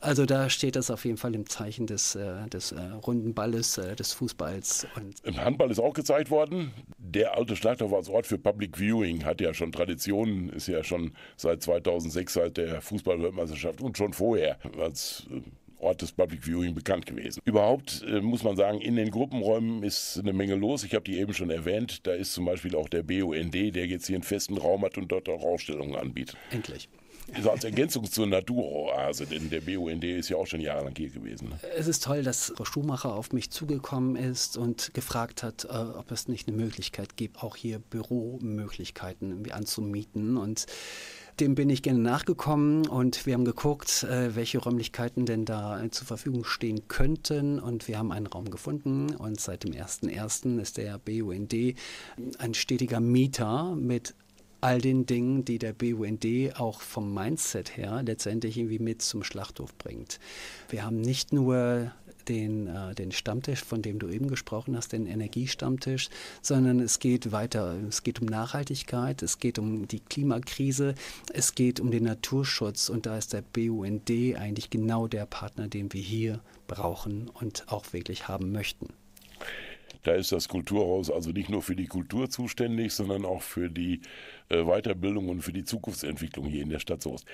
Also 0.00 0.26
da 0.26 0.48
steht 0.48 0.76
das 0.76 0.90
auf 0.90 1.04
jeden 1.04 1.16
Fall 1.16 1.34
im 1.34 1.48
Zeichen 1.48 1.86
des, 1.86 2.14
äh, 2.14 2.46
des 2.48 2.72
äh, 2.72 2.80
runden 2.80 3.34
Balles, 3.34 3.78
äh, 3.78 3.96
des 3.96 4.12
Fußballs. 4.12 4.86
Im 5.24 5.36
Handball 5.36 5.70
ist 5.70 5.80
auch 5.80 5.94
gezeigt 5.94 6.30
worden. 6.30 6.72
Der 6.98 7.36
alte 7.36 7.56
Schlachthof 7.56 7.92
als 7.92 8.08
Ort 8.08 8.26
für 8.26 8.38
Public 8.38 8.78
Viewing 8.78 9.24
hat 9.24 9.40
ja 9.40 9.52
schon 9.54 9.72
Traditionen, 9.72 10.50
ist 10.50 10.68
ja 10.68 10.84
schon 10.84 11.12
seit 11.36 11.62
2006, 11.62 12.32
seit 12.32 12.56
der 12.56 12.80
Fußball-Weltmeisterschaft 12.80 13.80
und 13.80 13.98
schon 13.98 14.12
vorher 14.12 14.58
als 14.78 15.26
Ort 15.80 16.02
des 16.02 16.12
Public 16.12 16.44
Viewing 16.44 16.74
bekannt 16.74 17.06
gewesen. 17.06 17.40
Überhaupt 17.44 18.04
äh, 18.06 18.20
muss 18.20 18.42
man 18.42 18.56
sagen, 18.56 18.80
in 18.80 18.96
den 18.96 19.10
Gruppenräumen 19.10 19.82
ist 19.82 20.18
eine 20.18 20.32
Menge 20.32 20.54
los. 20.54 20.82
Ich 20.82 20.94
habe 20.94 21.04
die 21.04 21.18
eben 21.18 21.34
schon 21.34 21.50
erwähnt. 21.50 22.06
Da 22.06 22.12
ist 22.12 22.34
zum 22.34 22.44
Beispiel 22.44 22.74
auch 22.74 22.88
der 22.88 23.02
BUND, 23.02 23.54
der 23.54 23.86
jetzt 23.86 24.06
hier 24.06 24.16
einen 24.16 24.24
festen 24.24 24.58
Raum 24.58 24.84
hat 24.84 24.98
und 24.98 25.10
dort 25.10 25.28
auch 25.28 25.42
Ausstellungen 25.42 25.96
anbietet. 25.96 26.36
endlich. 26.50 26.88
Also 27.34 27.50
als 27.50 27.64
Ergänzung 27.64 28.04
zur 28.04 28.26
Naturoase, 28.26 29.26
denn 29.26 29.50
der 29.50 29.60
BUND 29.60 30.04
ist 30.04 30.28
ja 30.28 30.36
auch 30.36 30.46
schon 30.46 30.60
jahrelang 30.60 30.94
hier 30.96 31.10
gewesen. 31.10 31.50
ne? 31.50 31.60
Es 31.76 31.86
ist 31.86 32.02
toll, 32.02 32.22
dass 32.22 32.52
Frau 32.56 32.64
Schumacher 32.64 33.14
auf 33.14 33.32
mich 33.32 33.50
zugekommen 33.50 34.16
ist 34.16 34.56
und 34.56 34.94
gefragt 34.94 35.42
hat, 35.42 35.64
äh, 35.64 35.68
ob 35.68 36.10
es 36.10 36.28
nicht 36.28 36.48
eine 36.48 36.56
Möglichkeit 36.56 37.16
gibt, 37.16 37.42
auch 37.42 37.56
hier 37.56 37.78
Büromöglichkeiten 37.78 39.30
irgendwie 39.30 39.52
anzumieten. 39.52 40.36
Und 40.36 40.66
dem 41.40 41.54
bin 41.54 41.70
ich 41.70 41.82
gerne 41.82 42.00
nachgekommen 42.00 42.88
und 42.88 43.24
wir 43.24 43.34
haben 43.34 43.44
geguckt, 43.44 44.02
äh, 44.04 44.34
welche 44.34 44.58
Räumlichkeiten 44.58 45.24
denn 45.24 45.44
da 45.44 45.80
zur 45.90 46.06
Verfügung 46.06 46.44
stehen 46.44 46.88
könnten. 46.88 47.60
Und 47.60 47.86
wir 47.86 47.98
haben 47.98 48.10
einen 48.10 48.26
Raum 48.26 48.50
gefunden 48.50 49.14
und 49.14 49.40
seit 49.40 49.64
dem 49.64 49.72
1.1. 49.72 50.58
ist 50.60 50.78
der 50.78 50.98
BUND 50.98 51.54
ein 52.38 52.54
stetiger 52.54 53.00
Mieter 53.00 53.76
mit 53.76 54.14
all 54.60 54.80
den 54.80 55.06
Dingen, 55.06 55.44
die 55.44 55.58
der 55.58 55.72
BUND 55.72 56.26
auch 56.56 56.80
vom 56.80 57.14
Mindset 57.14 57.76
her 57.76 58.02
letztendlich 58.04 58.56
irgendwie 58.56 58.78
mit 58.78 59.02
zum 59.02 59.22
Schlachthof 59.22 59.76
bringt. 59.76 60.18
Wir 60.68 60.84
haben 60.84 61.00
nicht 61.00 61.32
nur 61.32 61.92
den, 62.28 62.66
äh, 62.66 62.94
den 62.94 63.12
Stammtisch, 63.12 63.64
von 63.64 63.82
dem 63.82 63.98
du 63.98 64.08
eben 64.08 64.28
gesprochen 64.28 64.76
hast, 64.76 64.92
den 64.92 65.06
Energiestammtisch, 65.06 66.08
sondern 66.42 66.80
es 66.80 66.98
geht 66.98 67.32
weiter. 67.32 67.76
Es 67.88 68.02
geht 68.02 68.20
um 68.20 68.26
Nachhaltigkeit, 68.26 69.22
es 69.22 69.38
geht 69.38 69.58
um 69.58 69.88
die 69.88 70.00
Klimakrise, 70.00 70.94
es 71.32 71.54
geht 71.54 71.80
um 71.80 71.90
den 71.90 72.04
Naturschutz 72.04 72.88
und 72.88 73.06
da 73.06 73.16
ist 73.16 73.32
der 73.32 73.42
BUND 73.42 74.10
eigentlich 74.36 74.70
genau 74.70 75.06
der 75.06 75.26
Partner, 75.26 75.68
den 75.68 75.92
wir 75.92 76.02
hier 76.02 76.40
brauchen 76.66 77.30
und 77.32 77.64
auch 77.68 77.92
wirklich 77.92 78.28
haben 78.28 78.52
möchten. 78.52 78.88
Da 80.08 80.14
ist 80.14 80.32
das 80.32 80.48
Kulturhaus 80.48 81.10
also 81.10 81.32
nicht 81.32 81.50
nur 81.50 81.60
für 81.60 81.76
die 81.76 81.86
Kultur 81.86 82.30
zuständig, 82.30 82.94
sondern 82.94 83.26
auch 83.26 83.42
für 83.42 83.68
die 83.68 84.00
äh, 84.48 84.64
Weiterbildung 84.64 85.28
und 85.28 85.42
für 85.42 85.52
die 85.52 85.64
Zukunftsentwicklung 85.64 86.46
hier 86.46 86.62
in 86.62 86.70
der 86.70 86.78
Stadt 86.78 87.02
Soest. 87.02 87.26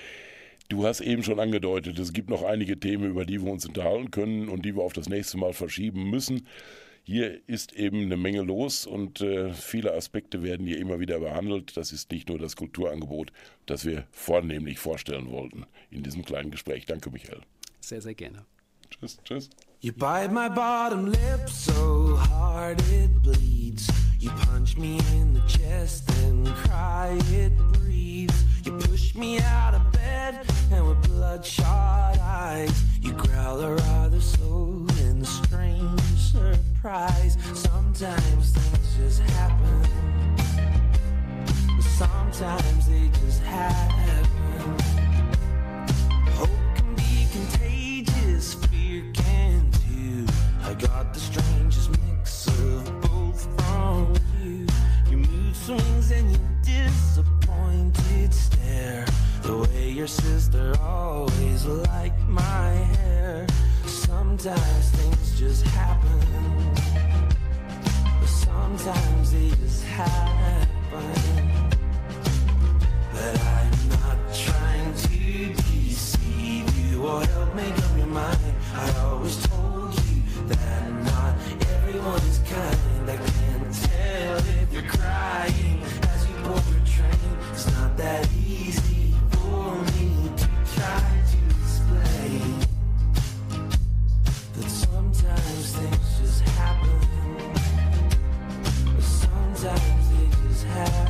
Du 0.67 0.85
hast 0.85 0.99
eben 0.99 1.23
schon 1.23 1.39
angedeutet, 1.39 1.97
es 1.99 2.11
gibt 2.11 2.29
noch 2.29 2.43
einige 2.43 2.77
Themen, 2.77 3.09
über 3.09 3.23
die 3.23 3.41
wir 3.41 3.49
uns 3.49 3.65
unterhalten 3.65 4.11
können 4.11 4.49
und 4.49 4.65
die 4.65 4.75
wir 4.75 4.83
auf 4.83 4.91
das 4.91 5.07
nächste 5.07 5.37
Mal 5.37 5.53
verschieben 5.53 6.09
müssen. 6.09 6.47
Hier 7.03 7.39
ist 7.47 7.71
eben 7.71 8.01
eine 8.01 8.17
Menge 8.17 8.41
los 8.41 8.85
und 8.85 9.21
äh, 9.21 9.53
viele 9.53 9.93
Aspekte 9.93 10.43
werden 10.43 10.67
hier 10.67 10.77
immer 10.77 10.99
wieder 10.99 11.21
behandelt. 11.21 11.77
Das 11.77 11.93
ist 11.93 12.11
nicht 12.11 12.27
nur 12.27 12.39
das 12.39 12.57
Kulturangebot, 12.57 13.31
das 13.67 13.85
wir 13.85 14.05
vornehmlich 14.11 14.79
vorstellen 14.79 15.31
wollten 15.31 15.65
in 15.91 16.03
diesem 16.03 16.25
kleinen 16.25 16.51
Gespräch. 16.51 16.85
Danke, 16.85 17.09
Michael. 17.09 17.39
Sehr, 17.79 18.01
sehr 18.01 18.15
gerne. 18.15 18.45
Tschüss, 18.89 19.17
tschüss. 19.23 19.49
You 19.85 19.91
bite 19.91 20.31
my 20.31 20.49
bottom 20.49 21.11
lip 21.11 21.47
so 21.47 22.15
hard 22.15 22.81
it 22.89 23.21
bleeds. 23.21 23.87
You 24.19 24.31
punch 24.31 24.77
me 24.77 24.99
in 25.13 25.35
the 25.35 25.41
chest 25.41 26.09
and 26.23 26.47
cry 26.47 27.15
it 27.29 27.55
breathes. 27.73 28.45
You 28.63 28.71
push 28.79 29.13
me 29.13 29.37
out 29.41 29.75
of 29.75 29.91
bed 29.91 30.43
and 30.71 30.87
with 30.87 31.03
bloodshot 31.03 32.17
eyes, 32.17 32.83
you 32.99 33.11
growl 33.13 33.59
a 33.59 33.75
rather 33.75 34.19
slow 34.19 34.87
and 35.01 35.23
strange 35.23 36.01
surprise. 36.17 37.37
Sometimes 37.53 38.53
things 38.53 38.97
just 38.97 39.21
happen. 39.35 39.87
Sometimes 41.79 42.89
they 42.89 43.07
just 43.21 43.43
happen. 43.43 44.94
I 50.65 50.73
got 50.73 51.13
the 51.13 51.19
strangest 51.19 51.91
mix 51.91 52.47
of 52.47 53.01
both 53.01 53.43
from 53.55 54.15
you. 54.41 54.65
Your 55.11 55.19
mood 55.19 55.55
swings 55.55 56.09
and 56.09 56.31
your 56.31 56.41
disappointed 56.63 58.33
stare. 58.33 59.05
The 59.43 59.57
way 59.59 59.89
your 59.91 60.07
sister 60.07 60.73
always 60.81 61.65
liked 61.65 62.19
my 62.27 62.71
hair. 62.97 63.45
Sometimes 63.85 64.89
things 64.89 65.39
just 65.39 65.63
happen. 65.67 66.19
But 68.19 68.27
sometimes 68.27 69.33
they 69.33 69.49
just 69.49 69.83
happen. 69.83 71.75
But 73.13 73.39
I'm 73.39 73.89
not 73.89 74.17
trying 74.33 74.93
to 74.95 75.53
deceive 75.53 76.75
you 76.89 77.05
or 77.05 77.23
help 77.23 77.53
make 77.53 77.77
up 77.77 77.97
your 77.97 78.07
mind. 78.07 78.39
I 78.73 78.91
always 79.01 79.37
told 79.45 79.73
you 79.73 79.74
that 80.47 80.91
not 81.03 81.35
everyone 81.73 82.21
is 82.29 82.39
kind. 82.49 83.09
I 83.09 83.17
can't 83.17 83.73
tell 83.73 84.37
if 84.37 84.73
you're 84.73 84.83
crying 84.83 85.81
as 86.09 86.27
you 86.27 86.35
board 86.43 86.63
your 86.69 86.85
train. 86.85 87.37
It's 87.51 87.71
not 87.71 87.97
that 87.97 88.27
easy 88.33 89.13
for 89.31 89.75
me 89.93 90.29
to 90.37 90.47
try 90.75 91.03
to 91.31 91.37
explain 91.61 92.59
that 94.53 94.69
sometimes 94.69 95.75
things 95.75 96.19
just 96.19 96.41
happen. 96.41 96.99
But 98.93 99.03
sometimes 99.03 100.09
they 100.09 100.27
just 100.47 100.63
happen. 100.65 101.04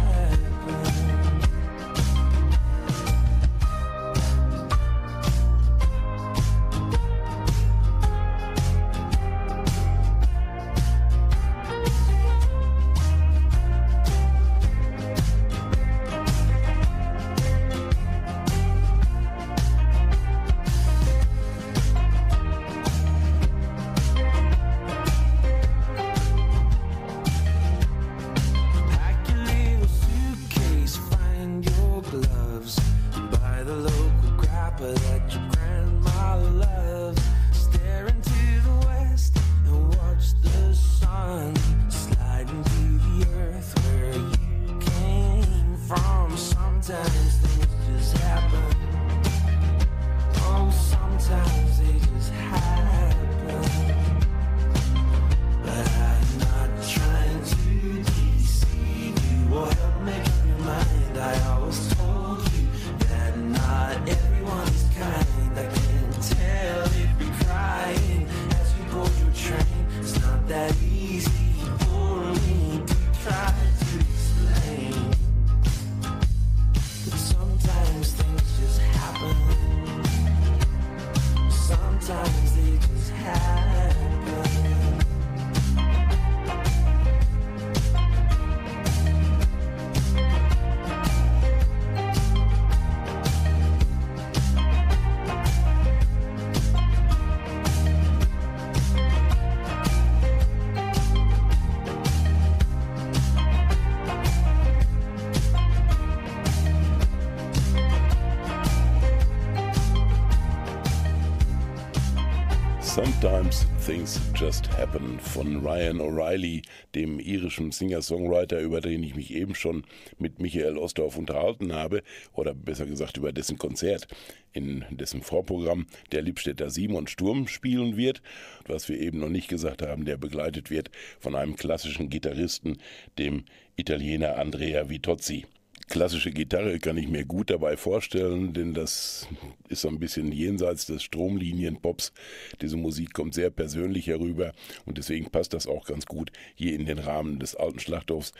Happen 114.85 115.19
von 115.19 115.65
Ryan 115.65 115.99
O'Reilly, 115.99 116.61
dem 116.93 117.19
irischen 117.19 117.71
Singer-Songwriter, 117.71 118.59
über 118.59 118.81
den 118.81 119.01
ich 119.01 119.15
mich 119.15 119.33
eben 119.33 119.55
schon 119.55 119.83
mit 120.19 120.39
Michael 120.39 120.77
Osdorf 120.77 121.17
unterhalten 121.17 121.73
habe, 121.73 122.03
oder 122.33 122.53
besser 122.53 122.85
gesagt 122.85 123.17
über 123.17 123.33
dessen 123.33 123.57
Konzert, 123.57 124.07
in 124.53 124.85
dessen 124.91 125.23
Vorprogramm 125.23 125.87
der 126.11 126.21
Liebstädter 126.21 126.69
Simon 126.69 127.07
Sturm 127.07 127.47
spielen 127.47 127.97
wird, 127.97 128.21
was 128.67 128.87
wir 128.87 128.99
eben 128.99 129.17
noch 129.17 129.29
nicht 129.29 129.47
gesagt 129.47 129.81
haben, 129.81 130.05
der 130.05 130.17
begleitet 130.17 130.69
wird 130.69 130.91
von 131.19 131.33
einem 131.33 131.55
klassischen 131.55 132.11
Gitarristen, 132.11 132.77
dem 133.17 133.45
Italiener 133.75 134.37
Andrea 134.37 134.87
Vitozzi. 134.87 135.45
Klassische 135.87 136.31
Gitarre 136.31 136.79
kann 136.79 136.97
ich 136.97 137.07
mir 137.07 137.25
gut 137.25 137.51
dabei 137.51 137.77
vorstellen, 137.77 138.53
denn 138.53 138.73
das 138.73 139.27
ist 139.69 139.81
so 139.81 139.87
ein 139.87 139.99
bisschen 139.99 140.31
jenseits 140.31 140.87
des 140.87 141.03
Stromlinienpops. 141.03 142.11
Diese 142.59 142.75
Musik 142.75 143.13
kommt 143.13 143.35
sehr 143.35 143.51
persönlich 143.51 144.07
herüber 144.07 144.53
und 144.85 144.97
deswegen 144.97 145.29
passt 145.29 145.53
das 145.53 145.67
auch 145.67 145.85
ganz 145.85 146.07
gut 146.07 146.31
hier 146.55 146.73
in 146.73 146.87
den 146.87 146.97
Rahmen 146.97 147.37
des 147.37 147.55
alten 147.55 147.79
Schlachthofs. 147.79 148.33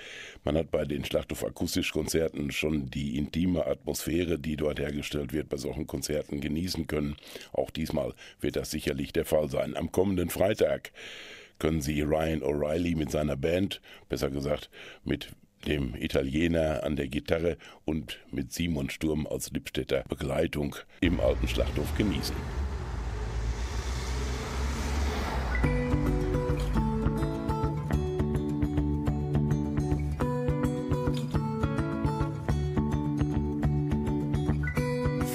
Man 0.43 0.57
hat 0.57 0.71
bei 0.71 0.85
den 0.85 1.05
Schlachthof 1.05 1.45
Akustischkonzerten 1.45 2.51
schon 2.51 2.89
die 2.89 3.15
intime 3.15 3.67
Atmosphäre, 3.67 4.39
die 4.39 4.57
dort 4.57 4.79
hergestellt 4.79 5.31
wird, 5.31 5.47
bei 5.47 5.57
solchen 5.57 5.85
Konzerten 5.85 6.41
genießen 6.41 6.87
können. 6.87 7.15
Auch 7.53 7.69
diesmal 7.69 8.15
wird 8.41 8.55
das 8.55 8.71
sicherlich 8.71 9.13
der 9.13 9.25
Fall 9.25 9.49
sein. 9.49 9.77
Am 9.77 9.91
kommenden 9.91 10.31
Freitag 10.31 10.91
können 11.59 11.81
Sie 11.81 12.01
Ryan 12.01 12.41
O'Reilly 12.41 12.97
mit 12.97 13.11
seiner 13.11 13.37
Band, 13.37 13.81
besser 14.09 14.31
gesagt 14.31 14.69
mit 15.03 15.29
dem 15.67 15.95
Italiener 15.95 16.83
an 16.83 16.95
der 16.95 17.07
Gitarre 17.07 17.57
und 17.85 18.19
mit 18.31 18.53
Simon 18.53 18.89
Sturm 18.89 19.27
als 19.27 19.51
Lippstädter 19.51 20.03
Begleitung 20.07 20.75
im 21.01 21.19
alten 21.19 21.47
Schlachthof 21.47 21.95
genießen. 21.97 22.35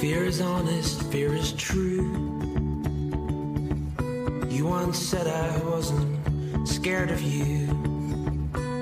Fear 0.00 0.24
is 0.24 0.40
honest, 0.40 1.02
fear 1.12 1.34
is 1.34 1.52
true. 1.52 2.10
You 4.48 4.66
once 4.66 4.98
said 4.98 5.26
I 5.26 5.58
wasn't 5.62 6.66
scared 6.66 7.10
of 7.10 7.20
you. 7.20 7.89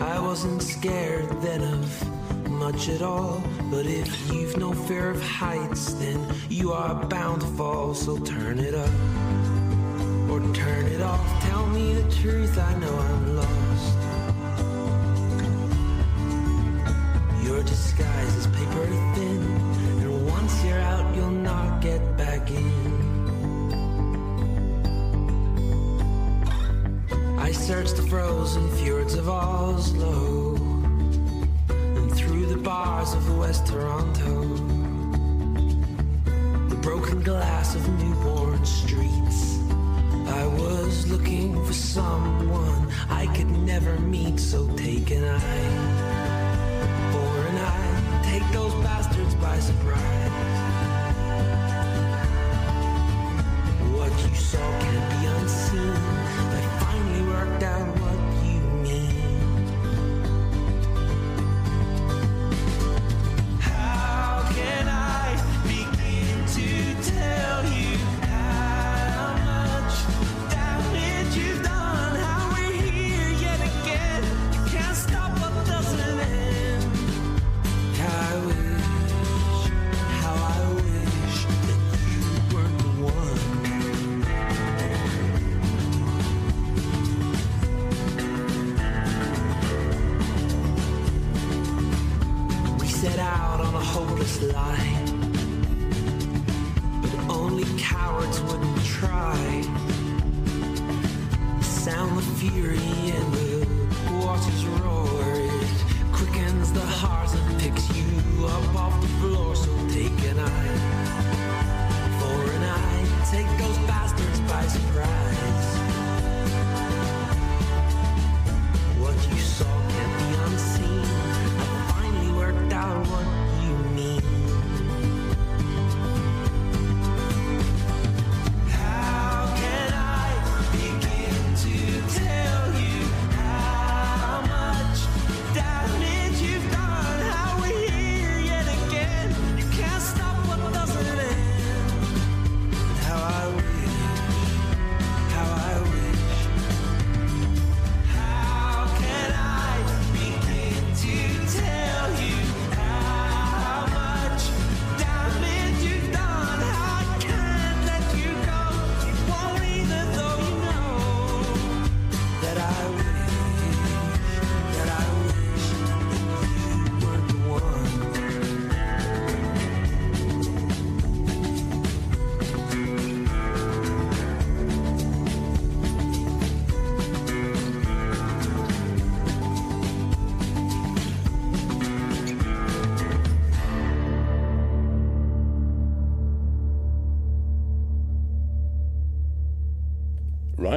I 0.01 0.21
wasn't 0.21 0.63
scared 0.63 1.29
then 1.43 1.63
of 1.63 2.51
much 2.51 2.89
at 2.89 3.03
all. 3.03 3.43
But 3.71 3.87
if 3.87 4.33
you've 4.33 4.57
no 4.57 4.73
fear 4.73 5.11
of 5.11 5.23
heights, 5.23 5.95
then 5.95 6.25
you 6.49 6.73
are 6.73 6.95
bound 7.07 7.41
to 7.41 7.47
fall. 7.49 7.95
So 7.95 8.19
turn 8.19 8.59
it 8.59 8.75
up 8.75 8.91
or 10.31 10.41
turn 10.55 10.87
it 10.87 11.01
off. 11.03 11.43
Tell 11.43 11.67
me 11.67 11.95
the 11.95 12.11
truth, 12.17 12.59
I 12.59 12.75
know 12.79 12.95
I'm 12.97 13.37
lost. 13.37 13.99
Your 17.45 17.63
disguise 17.63 18.35
is 18.37 18.47
paper 18.47 18.87
thin, 19.15 19.43
and 20.03 20.27
once 20.27 20.65
you're 20.65 20.79
out, 20.79 21.15
you'll 21.17 21.31
not 21.31 21.81
get 21.81 22.17
back 22.17 22.51
in. 22.51 22.98
Searched 27.69 27.97
the 27.97 28.03
frozen 28.05 28.66
fjords 28.79 29.12
of 29.12 29.29
Oslo 29.29 30.55
and 31.69 32.11
through 32.16 32.47
the 32.47 32.57
bars 32.57 33.12
of 33.12 33.39
West 33.39 33.66
Toronto. 33.66 34.41
The 36.71 36.77
broken 36.77 37.21
glass 37.21 37.75
of 37.75 37.87
newborn 38.03 38.64
streets 38.64 39.59
I 40.29 40.47
was 40.47 41.11
looking 41.11 41.62
for 41.66 41.75
someone 41.75 42.91
I 43.11 43.27
could 43.37 43.51
never 43.51 43.99
meet, 43.99 44.41
so 44.41 44.66
take 44.75 45.11
an 45.11 45.25
eye 45.25 47.11
for 47.12 47.49
an 47.49 47.57
eye. 47.59 48.23
Take 48.25 48.51
those 48.51 48.73
bastards 48.83 49.35
by 49.35 49.59
surprise. 49.59 50.48
Worked 57.39 57.62
out. 57.62 57.88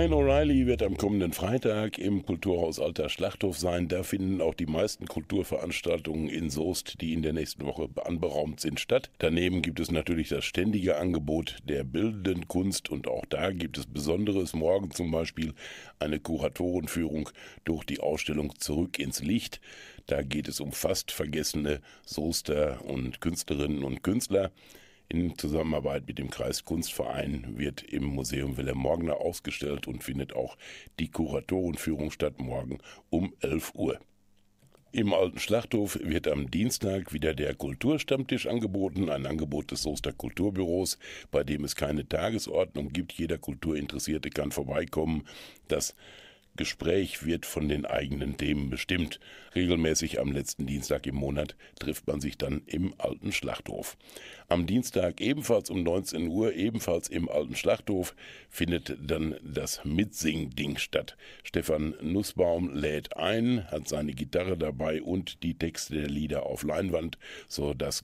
Ryan 0.01 0.13
O'Reilly 0.13 0.65
wird 0.65 0.81
am 0.81 0.97
kommenden 0.97 1.31
Freitag 1.31 1.99
im 1.99 2.25
Kulturhaus 2.25 2.79
Alter 2.79 3.07
Schlachthof 3.07 3.59
sein. 3.59 3.87
Da 3.87 4.01
finden 4.01 4.41
auch 4.41 4.55
die 4.55 4.65
meisten 4.65 5.05
Kulturveranstaltungen 5.05 6.27
in 6.27 6.49
Soest, 6.49 6.99
die 7.01 7.13
in 7.13 7.21
der 7.21 7.33
nächsten 7.33 7.67
Woche 7.67 7.87
anberaumt 8.03 8.61
sind, 8.61 8.79
statt. 8.79 9.11
Daneben 9.19 9.61
gibt 9.61 9.79
es 9.79 9.91
natürlich 9.91 10.29
das 10.29 10.43
ständige 10.43 10.97
Angebot 10.97 11.57
der 11.65 11.83
bildenden 11.83 12.47
Kunst 12.47 12.89
und 12.89 13.07
auch 13.07 13.27
da 13.27 13.51
gibt 13.51 13.77
es 13.77 13.85
Besonderes. 13.85 14.55
Morgen 14.55 14.89
zum 14.89 15.11
Beispiel 15.11 15.53
eine 15.99 16.19
Kuratorenführung 16.19 17.29
durch 17.63 17.83
die 17.83 17.99
Ausstellung 17.99 18.57
Zurück 18.57 18.97
ins 18.97 19.21
Licht. 19.21 19.61
Da 20.07 20.23
geht 20.23 20.47
es 20.47 20.59
um 20.59 20.71
fast 20.71 21.11
vergessene 21.11 21.79
Soester 22.07 22.83
und 22.85 23.21
Künstlerinnen 23.21 23.83
und 23.83 24.01
Künstler. 24.01 24.49
In 25.13 25.37
Zusammenarbeit 25.37 26.07
mit 26.07 26.19
dem 26.19 26.29
Kreiskunstverein 26.29 27.57
wird 27.57 27.83
im 27.83 28.05
Museum 28.05 28.55
Wilhelm 28.55 28.77
Morgner 28.77 29.17
ausgestellt 29.17 29.85
und 29.85 30.05
findet 30.05 30.31
auch 30.31 30.57
die 30.99 31.11
Kuratorenführung 31.11 32.11
statt 32.11 32.39
morgen 32.39 32.77
um 33.09 33.33
11 33.41 33.73
Uhr. 33.75 33.99
Im 34.93 35.13
alten 35.13 35.37
Schlachthof 35.37 35.99
wird 36.01 36.29
am 36.29 36.49
Dienstag 36.49 37.11
wieder 37.11 37.33
der 37.33 37.55
Kulturstammtisch 37.55 38.47
angeboten, 38.47 39.09
ein 39.09 39.25
Angebot 39.25 39.71
des 39.71 39.81
Soester 39.81 40.13
Kulturbüros, 40.13 40.97
bei 41.29 41.43
dem 41.43 41.65
es 41.65 41.75
keine 41.75 42.07
Tagesordnung 42.07 42.93
gibt. 42.93 43.11
Jeder 43.11 43.37
Kulturinteressierte 43.37 44.29
kann 44.29 44.53
vorbeikommen. 44.53 45.27
Das 45.67 45.93
Gespräch 46.61 47.25
wird 47.25 47.47
von 47.47 47.69
den 47.69 47.87
eigenen 47.87 48.37
Themen 48.37 48.69
bestimmt. 48.69 49.19
Regelmäßig 49.55 50.19
am 50.19 50.31
letzten 50.31 50.67
Dienstag 50.67 51.07
im 51.07 51.15
Monat 51.15 51.55
trifft 51.79 52.05
man 52.05 52.21
sich 52.21 52.37
dann 52.37 52.61
im 52.67 52.93
alten 52.99 53.31
Schlachthof. 53.31 53.97
Am 54.47 54.67
Dienstag 54.67 55.21
ebenfalls 55.21 55.71
um 55.71 55.81
19 55.81 56.27
Uhr, 56.27 56.53
ebenfalls 56.53 57.07
im 57.07 57.29
alten 57.29 57.55
Schlachthof, 57.55 58.13
findet 58.47 58.95
dann 59.01 59.37
das 59.43 59.83
Mitsing-Ding 59.85 60.77
statt. 60.77 61.17
Stefan 61.41 61.95
Nussbaum 61.99 62.71
lädt 62.75 63.17
ein, 63.17 63.65
hat 63.71 63.87
seine 63.87 64.13
Gitarre 64.13 64.55
dabei 64.55 65.01
und 65.01 65.41
die 65.41 65.55
Texte 65.55 65.95
der 65.95 66.09
Lieder 66.09 66.45
auf 66.45 66.61
Leinwand, 66.61 67.17
so 67.47 67.73
dass 67.73 68.03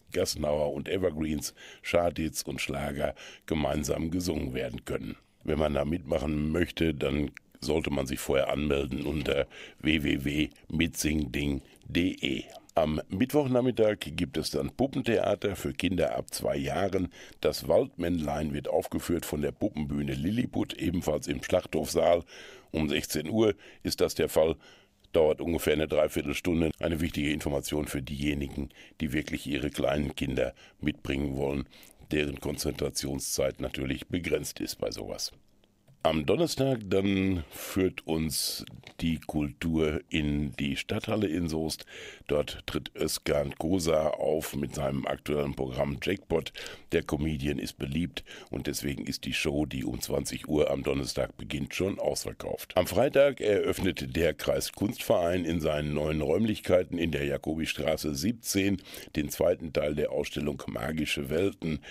und 0.74 0.90
Evergreens, 0.90 1.54
Schaditz 1.84 2.42
und 2.42 2.60
Schlager 2.60 3.14
gemeinsam 3.46 4.10
gesungen 4.10 4.56
werden 4.56 4.84
können. 4.84 5.16
Wenn 5.44 5.60
man 5.60 5.76
da 5.76 5.86
mitmachen 5.86 6.52
möchte, 6.52 6.94
dann 6.94 7.32
sollte 7.60 7.90
man 7.90 8.08
sich 8.08 8.20
vorher 8.20 8.50
anmelden 8.50 9.06
unter 9.06 9.48
www.mitsingding.de. 9.80 12.46
Am 12.78 13.02
Mittwochnachmittag 13.10 13.98
gibt 14.02 14.38
es 14.38 14.52
dann 14.52 14.70
Puppentheater 14.70 15.56
für 15.56 15.74
Kinder 15.74 16.16
ab 16.16 16.32
zwei 16.32 16.56
Jahren. 16.56 17.12
Das 17.42 17.68
Waldmännlein 17.68 18.54
wird 18.54 18.68
aufgeführt 18.68 19.26
von 19.26 19.42
der 19.42 19.52
Puppenbühne 19.52 20.14
Lilliput, 20.14 20.76
ebenfalls 20.76 21.26
im 21.26 21.42
Schlachthofsaal. 21.42 22.24
Um 22.70 22.88
16 22.88 23.32
Uhr 23.32 23.56
ist 23.82 24.00
das 24.00 24.14
der 24.14 24.30
Fall. 24.30 24.58
Dauert 25.12 25.42
ungefähr 25.42 25.74
eine 25.74 25.88
Dreiviertelstunde. 25.88 26.70
Eine 26.80 27.02
wichtige 27.02 27.32
Information 27.32 27.88
für 27.88 28.04
diejenigen, 28.04 28.70
die 29.02 29.12
wirklich 29.12 29.48
ihre 29.48 29.72
kleinen 29.72 30.16
Kinder 30.16 30.54
mitbringen 30.80 31.36
wollen, 31.36 31.68
deren 32.12 32.40
Konzentrationszeit 32.40 33.60
natürlich 33.60 34.06
begrenzt 34.06 34.60
ist 34.60 34.76
bei 34.76 34.92
sowas. 34.92 35.32
Am 36.08 36.26
Donnerstag 36.26 36.80
dann 36.86 37.44
führt 37.50 38.08
uns 38.08 38.64
die 39.02 39.20
Kultur 39.20 40.00
in 40.08 40.54
die 40.54 40.78
Stadthalle 40.78 41.28
in 41.28 41.50
Soest. 41.50 41.86
Dort 42.28 42.66
tritt 42.66 42.96
Özkan 42.96 43.54
Kosa 43.58 44.12
auf 44.12 44.56
mit 44.56 44.74
seinem 44.74 45.06
aktuellen 45.06 45.54
Programm 45.54 45.98
Jackpot. 46.02 46.54
Der 46.94 47.04
Comedian 47.04 47.60
ist 47.60 47.78
beliebt 47.78 48.24
und 48.50 48.68
deswegen 48.68 49.06
ist 49.06 49.26
die 49.26 49.34
Show, 49.34 49.66
die 49.66 49.84
um 49.84 50.00
20 50.00 50.48
Uhr 50.48 50.72
am 50.72 50.82
Donnerstag 50.82 51.36
beginnt, 51.36 51.76
schon 51.76 52.00
ausverkauft. 52.00 52.72
Am 52.78 52.88
Freitag 52.88 53.42
eröffnet 53.42 54.16
der 54.16 54.34
Kreiskunstverein 54.34 55.44
in 55.44 55.60
seinen 55.60 55.94
neuen 55.94 56.22
Räumlichkeiten 56.22 56.98
in 56.98 57.12
der 57.12 57.26
Jakobistraße 57.26 58.16
17 58.16 58.82
den 59.18 59.28
zweiten 59.28 59.74
Teil 59.74 59.94
der 59.94 60.14
Ausstellung 60.14 60.64
Magische 60.68 61.30
Welten. 61.30 61.82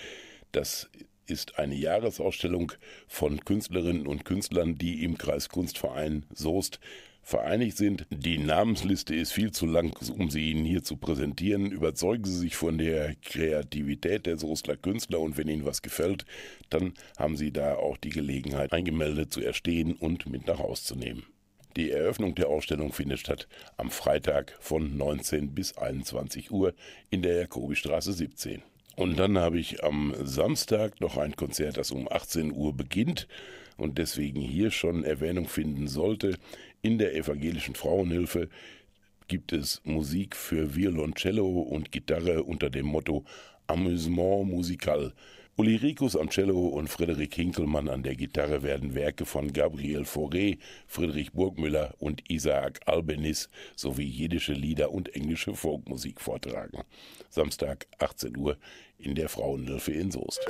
Das 0.51 0.89
ist 1.27 1.59
eine 1.59 1.75
Jahresausstellung 1.75 2.71
von 3.07 3.43
Künstlerinnen 3.43 4.07
und 4.07 4.25
Künstlern, 4.25 4.77
die 4.77 5.03
im 5.03 5.17
Kreiskunstverein 5.17 6.25
Soest 6.33 6.79
vereinigt 7.27 7.75
sind. 7.75 8.07
Die 8.09 8.37
Namensliste 8.37 9.13
ist 9.13 9.33
viel 9.33 9.51
zu 9.51 9.65
lang, 9.65 9.93
um 10.17 10.29
sie 10.29 10.49
Ihnen 10.51 10.63
hier 10.63 10.83
zu 10.83 10.95
präsentieren. 10.95 11.71
Überzeugen 11.71 12.23
Sie 12.23 12.37
sich 12.37 12.55
von 12.55 12.77
der 12.77 13.15
Kreativität 13.15 14.25
der 14.25 14.37
Soestler 14.37 14.77
Künstler 14.77 15.19
und 15.19 15.37
wenn 15.37 15.49
Ihnen 15.49 15.65
was 15.65 15.81
gefällt, 15.81 16.25
dann 16.69 16.93
haben 17.17 17.35
Sie 17.35 17.51
da 17.51 17.75
auch 17.75 17.97
die 17.97 18.09
Gelegenheit, 18.09 18.71
eingemeldet 18.71 19.33
zu 19.33 19.41
erstehen 19.41 19.93
und 19.93 20.29
mit 20.29 20.47
nach 20.47 20.59
Hause 20.59 20.83
zu 20.83 20.95
nehmen. 20.95 21.25
Die 21.75 21.91
Eröffnung 21.91 22.33
der 22.33 22.47
Ausstellung 22.47 22.93
findet 22.93 23.19
statt 23.19 23.47
am 23.75 23.91
Freitag 23.91 24.57
von 24.61 24.95
19 24.95 25.53
bis 25.53 25.77
21 25.77 26.49
Uhr 26.49 26.73
in 27.09 27.21
der 27.21 27.35
Jakobistraße 27.41 28.13
17. 28.13 28.63
Und 28.97 29.19
dann 29.19 29.37
habe 29.37 29.59
ich 29.59 29.83
am 29.83 30.15
Samstag 30.23 30.99
noch 31.01 31.17
ein 31.17 31.35
Konzert, 31.35 31.77
das 31.77 31.91
um 31.91 32.11
18 32.11 32.51
Uhr 32.51 32.73
beginnt 32.75 33.27
und 33.77 33.99
deswegen 33.99 34.41
hier 34.41 34.71
schon 34.71 35.03
Erwähnung 35.03 35.47
finden 35.47 35.87
sollte. 35.87 36.35
In 36.81 36.97
der 36.97 37.15
evangelischen 37.15 37.75
Frauenhilfe 37.75 38.49
gibt 39.27 39.53
es 39.53 39.81
Musik 39.83 40.35
für 40.35 40.75
Violoncello 40.75 41.47
und 41.47 41.91
Gitarre 41.91 42.41
unter 42.41 42.71
dem 42.71 42.87
Motto 42.87 43.23
Amusement 43.67 44.49
musical. 44.49 45.13
Uli 45.59 45.75
Rikus 45.77 46.15
am 46.15 46.29
Cello 46.29 46.67
und 46.67 46.87
Frederik 46.87 47.33
Hinkelmann 47.33 47.89
an 47.89 48.03
der 48.03 48.15
Gitarre 48.15 48.61
werden 48.61 48.93
Werke 48.93 49.25
von 49.25 49.51
Gabriel 49.51 50.03
Fauré, 50.03 50.59
Friedrich 50.85 51.31
Burgmüller 51.31 51.95
und 51.97 52.29
Isaac 52.29 52.79
Albenis 52.85 53.49
sowie 53.75 54.05
jiddische 54.05 54.53
Lieder 54.53 54.91
und 54.91 55.15
englische 55.15 55.55
Folkmusik 55.55 56.21
vortragen. 56.21 56.83
Samstag 57.31 57.87
18 57.97 58.37
Uhr 58.37 58.55
in 58.99 59.15
der 59.15 59.29
Frauenhilfe 59.29 59.93
in 59.93 60.11
Soest. 60.11 60.47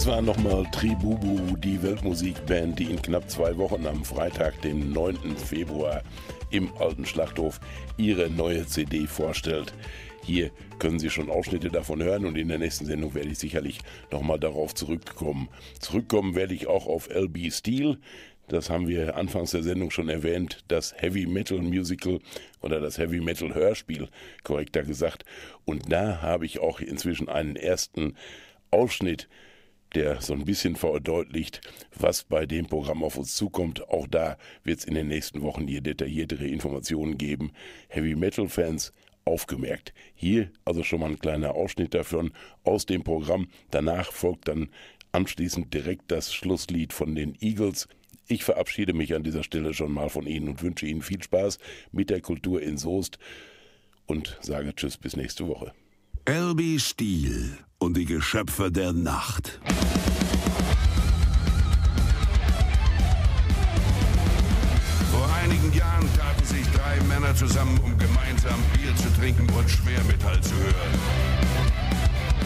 Das 0.00 0.06
war 0.06 0.22
nochmal 0.22 0.64
Tribubu, 0.72 1.58
die 1.58 1.82
Weltmusikband, 1.82 2.78
die 2.78 2.84
in 2.84 3.02
knapp 3.02 3.28
zwei 3.28 3.54
Wochen 3.58 3.86
am 3.86 4.02
Freitag, 4.02 4.58
den 4.62 4.94
9. 4.94 5.36
Februar 5.36 6.02
im 6.50 6.74
Alten 6.78 7.04
Schlachthof 7.04 7.60
ihre 7.98 8.30
neue 8.30 8.64
CD 8.64 9.06
vorstellt. 9.06 9.74
Hier 10.24 10.52
können 10.78 10.98
Sie 10.98 11.10
schon 11.10 11.28
Ausschnitte 11.28 11.68
davon 11.68 12.02
hören 12.02 12.24
und 12.24 12.38
in 12.38 12.48
der 12.48 12.56
nächsten 12.56 12.86
Sendung 12.86 13.12
werde 13.12 13.28
ich 13.28 13.38
sicherlich 13.38 13.80
nochmal 14.10 14.40
darauf 14.40 14.74
zurückkommen. 14.74 15.50
Zurückkommen 15.80 16.34
werde 16.34 16.54
ich 16.54 16.66
auch 16.66 16.86
auf 16.86 17.10
LB 17.10 17.52
Steel. 17.52 17.98
Das 18.48 18.70
haben 18.70 18.88
wir 18.88 19.18
anfangs 19.18 19.50
der 19.50 19.62
Sendung 19.62 19.90
schon 19.90 20.08
erwähnt, 20.08 20.64
das 20.68 20.94
Heavy 20.96 21.26
Metal 21.26 21.58
Musical 21.58 22.20
oder 22.62 22.80
das 22.80 22.96
Heavy 22.96 23.20
Metal 23.20 23.54
Hörspiel, 23.54 24.08
korrekter 24.44 24.82
gesagt. 24.82 25.26
Und 25.66 25.92
da 25.92 26.22
habe 26.22 26.46
ich 26.46 26.58
auch 26.58 26.80
inzwischen 26.80 27.28
einen 27.28 27.56
ersten 27.56 28.14
Ausschnitt 28.70 29.28
der 29.94 30.20
so 30.20 30.32
ein 30.32 30.44
bisschen 30.44 30.76
verdeutlicht, 30.76 31.60
was 31.94 32.24
bei 32.24 32.46
dem 32.46 32.66
Programm 32.66 33.02
auf 33.02 33.16
uns 33.16 33.34
zukommt. 33.34 33.88
Auch 33.88 34.06
da 34.06 34.36
wird 34.64 34.80
es 34.80 34.84
in 34.84 34.94
den 34.94 35.08
nächsten 35.08 35.42
Wochen 35.42 35.66
hier 35.66 35.80
detailliertere 35.80 36.46
Informationen 36.46 37.18
geben. 37.18 37.52
Heavy 37.88 38.14
Metal 38.14 38.48
Fans 38.48 38.92
aufgemerkt. 39.24 39.92
Hier 40.14 40.50
also 40.64 40.82
schon 40.82 41.00
mal 41.00 41.10
ein 41.10 41.18
kleiner 41.18 41.54
Ausschnitt 41.54 41.94
davon 41.94 42.32
aus 42.64 42.86
dem 42.86 43.02
Programm. 43.02 43.48
Danach 43.70 44.12
folgt 44.12 44.48
dann 44.48 44.70
anschließend 45.12 45.72
direkt 45.74 46.10
das 46.10 46.32
Schlusslied 46.32 46.92
von 46.92 47.14
den 47.14 47.36
Eagles. 47.40 47.88
Ich 48.26 48.44
verabschiede 48.44 48.92
mich 48.92 49.14
an 49.14 49.24
dieser 49.24 49.42
Stelle 49.42 49.74
schon 49.74 49.92
mal 49.92 50.08
von 50.08 50.26
Ihnen 50.26 50.48
und 50.48 50.62
wünsche 50.62 50.86
Ihnen 50.86 51.02
viel 51.02 51.22
Spaß 51.22 51.58
mit 51.90 52.10
der 52.10 52.20
Kultur 52.20 52.62
in 52.62 52.76
Soest 52.76 53.18
und 54.06 54.38
sage 54.40 54.74
Tschüss 54.74 54.96
bis 54.96 55.16
nächste 55.16 55.48
Woche. 55.48 55.72
LB 56.28 56.78
Stiel 56.78 57.58
und 57.80 57.96
die 57.96 58.04
Geschöpfe 58.04 58.70
der 58.70 58.92
Nacht. 58.92 59.58
Vor 65.10 65.28
einigen 65.42 65.72
Jahren 65.72 66.06
taten 66.16 66.44
sich 66.44 66.66
drei 66.72 67.00
Männer 67.08 67.34
zusammen, 67.34 67.78
um 67.82 67.96
gemeinsam 67.98 68.60
Bier 68.74 68.94
zu 68.96 69.10
trinken 69.18 69.48
und 69.56 69.68
Schwermetall 69.68 70.40
zu 70.42 70.54
hören. 70.54 70.94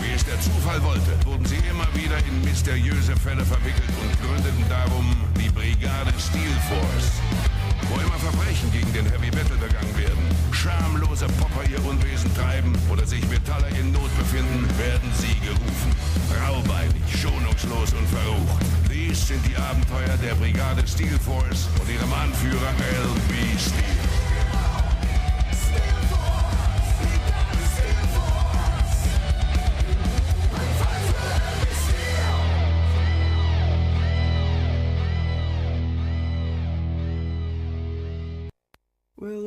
Wie 0.00 0.14
es 0.14 0.24
der 0.24 0.40
Zufall 0.40 0.82
wollte, 0.82 1.12
wurden 1.26 1.44
sie 1.44 1.58
immer 1.68 1.88
wieder 1.94 2.18
in 2.28 2.44
mysteriöse 2.44 3.16
Fälle 3.16 3.44
verwickelt 3.44 3.90
und 4.02 4.12
gründeten 4.22 4.64
darum 4.68 5.16
die 5.36 5.50
Brigade 5.50 6.14
Steel 6.18 6.56
Force, 6.70 7.10
wo 7.90 8.00
immer 8.00 8.18
Verbrechen 8.18 8.70
gegen 8.70 8.92
den 8.92 9.06
Heavy 9.06 9.30
Metal 9.34 9.56
begangen 9.56 9.96
werden. 9.98 10.33
Schamlose 10.64 11.26
Popper 11.38 11.68
ihr 11.68 11.84
Unwesen 11.84 12.34
treiben 12.34 12.72
oder 12.90 13.06
sich 13.06 13.20
Metaller 13.28 13.68
in 13.78 13.92
Not 13.92 14.08
befinden, 14.16 14.66
werden 14.78 15.12
sie 15.12 15.38
gerufen. 15.44 15.92
Raubeinig, 16.40 17.02
schonungslos 17.20 17.92
und 17.92 18.08
verrucht. 18.08 18.64
Dies 18.90 19.28
sind 19.28 19.46
die 19.46 19.56
Abenteuer 19.56 20.16
der 20.24 20.34
Brigade 20.36 20.82
Steel 20.88 21.18
Force 21.18 21.68
und 21.78 21.90
ihrem 21.90 22.10
Anführer 22.14 22.72
L.B. 22.80 23.34
Steel. 23.58 24.13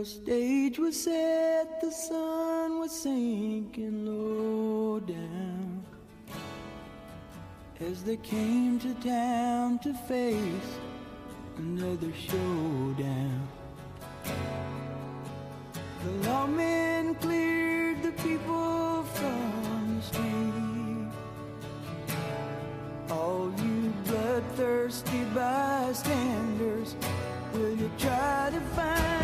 Stage 0.08 0.80
was 0.80 1.04
set, 1.04 1.82
the 1.82 1.92
sun 1.92 2.80
was 2.80 2.92
sinking 2.92 4.06
low 4.06 5.02
down 5.02 5.84
as 7.82 8.04
they 8.04 8.16
came 8.18 8.80
to 8.80 8.94
town 8.96 9.78
to 9.80 9.94
face 9.94 10.72
another 11.58 12.12
showdown. 12.14 13.48
The 16.04 16.12
lawmen 16.26 17.20
cleared 17.20 18.02
the 18.02 18.14
people 18.24 19.04
from 19.04 19.98
the 19.98 20.02
street. 20.04 21.12
All 23.10 23.52
you 23.58 23.94
bloodthirsty 24.06 25.24
bystanders, 25.36 26.96
will 27.54 27.76
you 27.76 27.92
try 27.98 28.50
to 28.54 28.62
find 28.74 29.17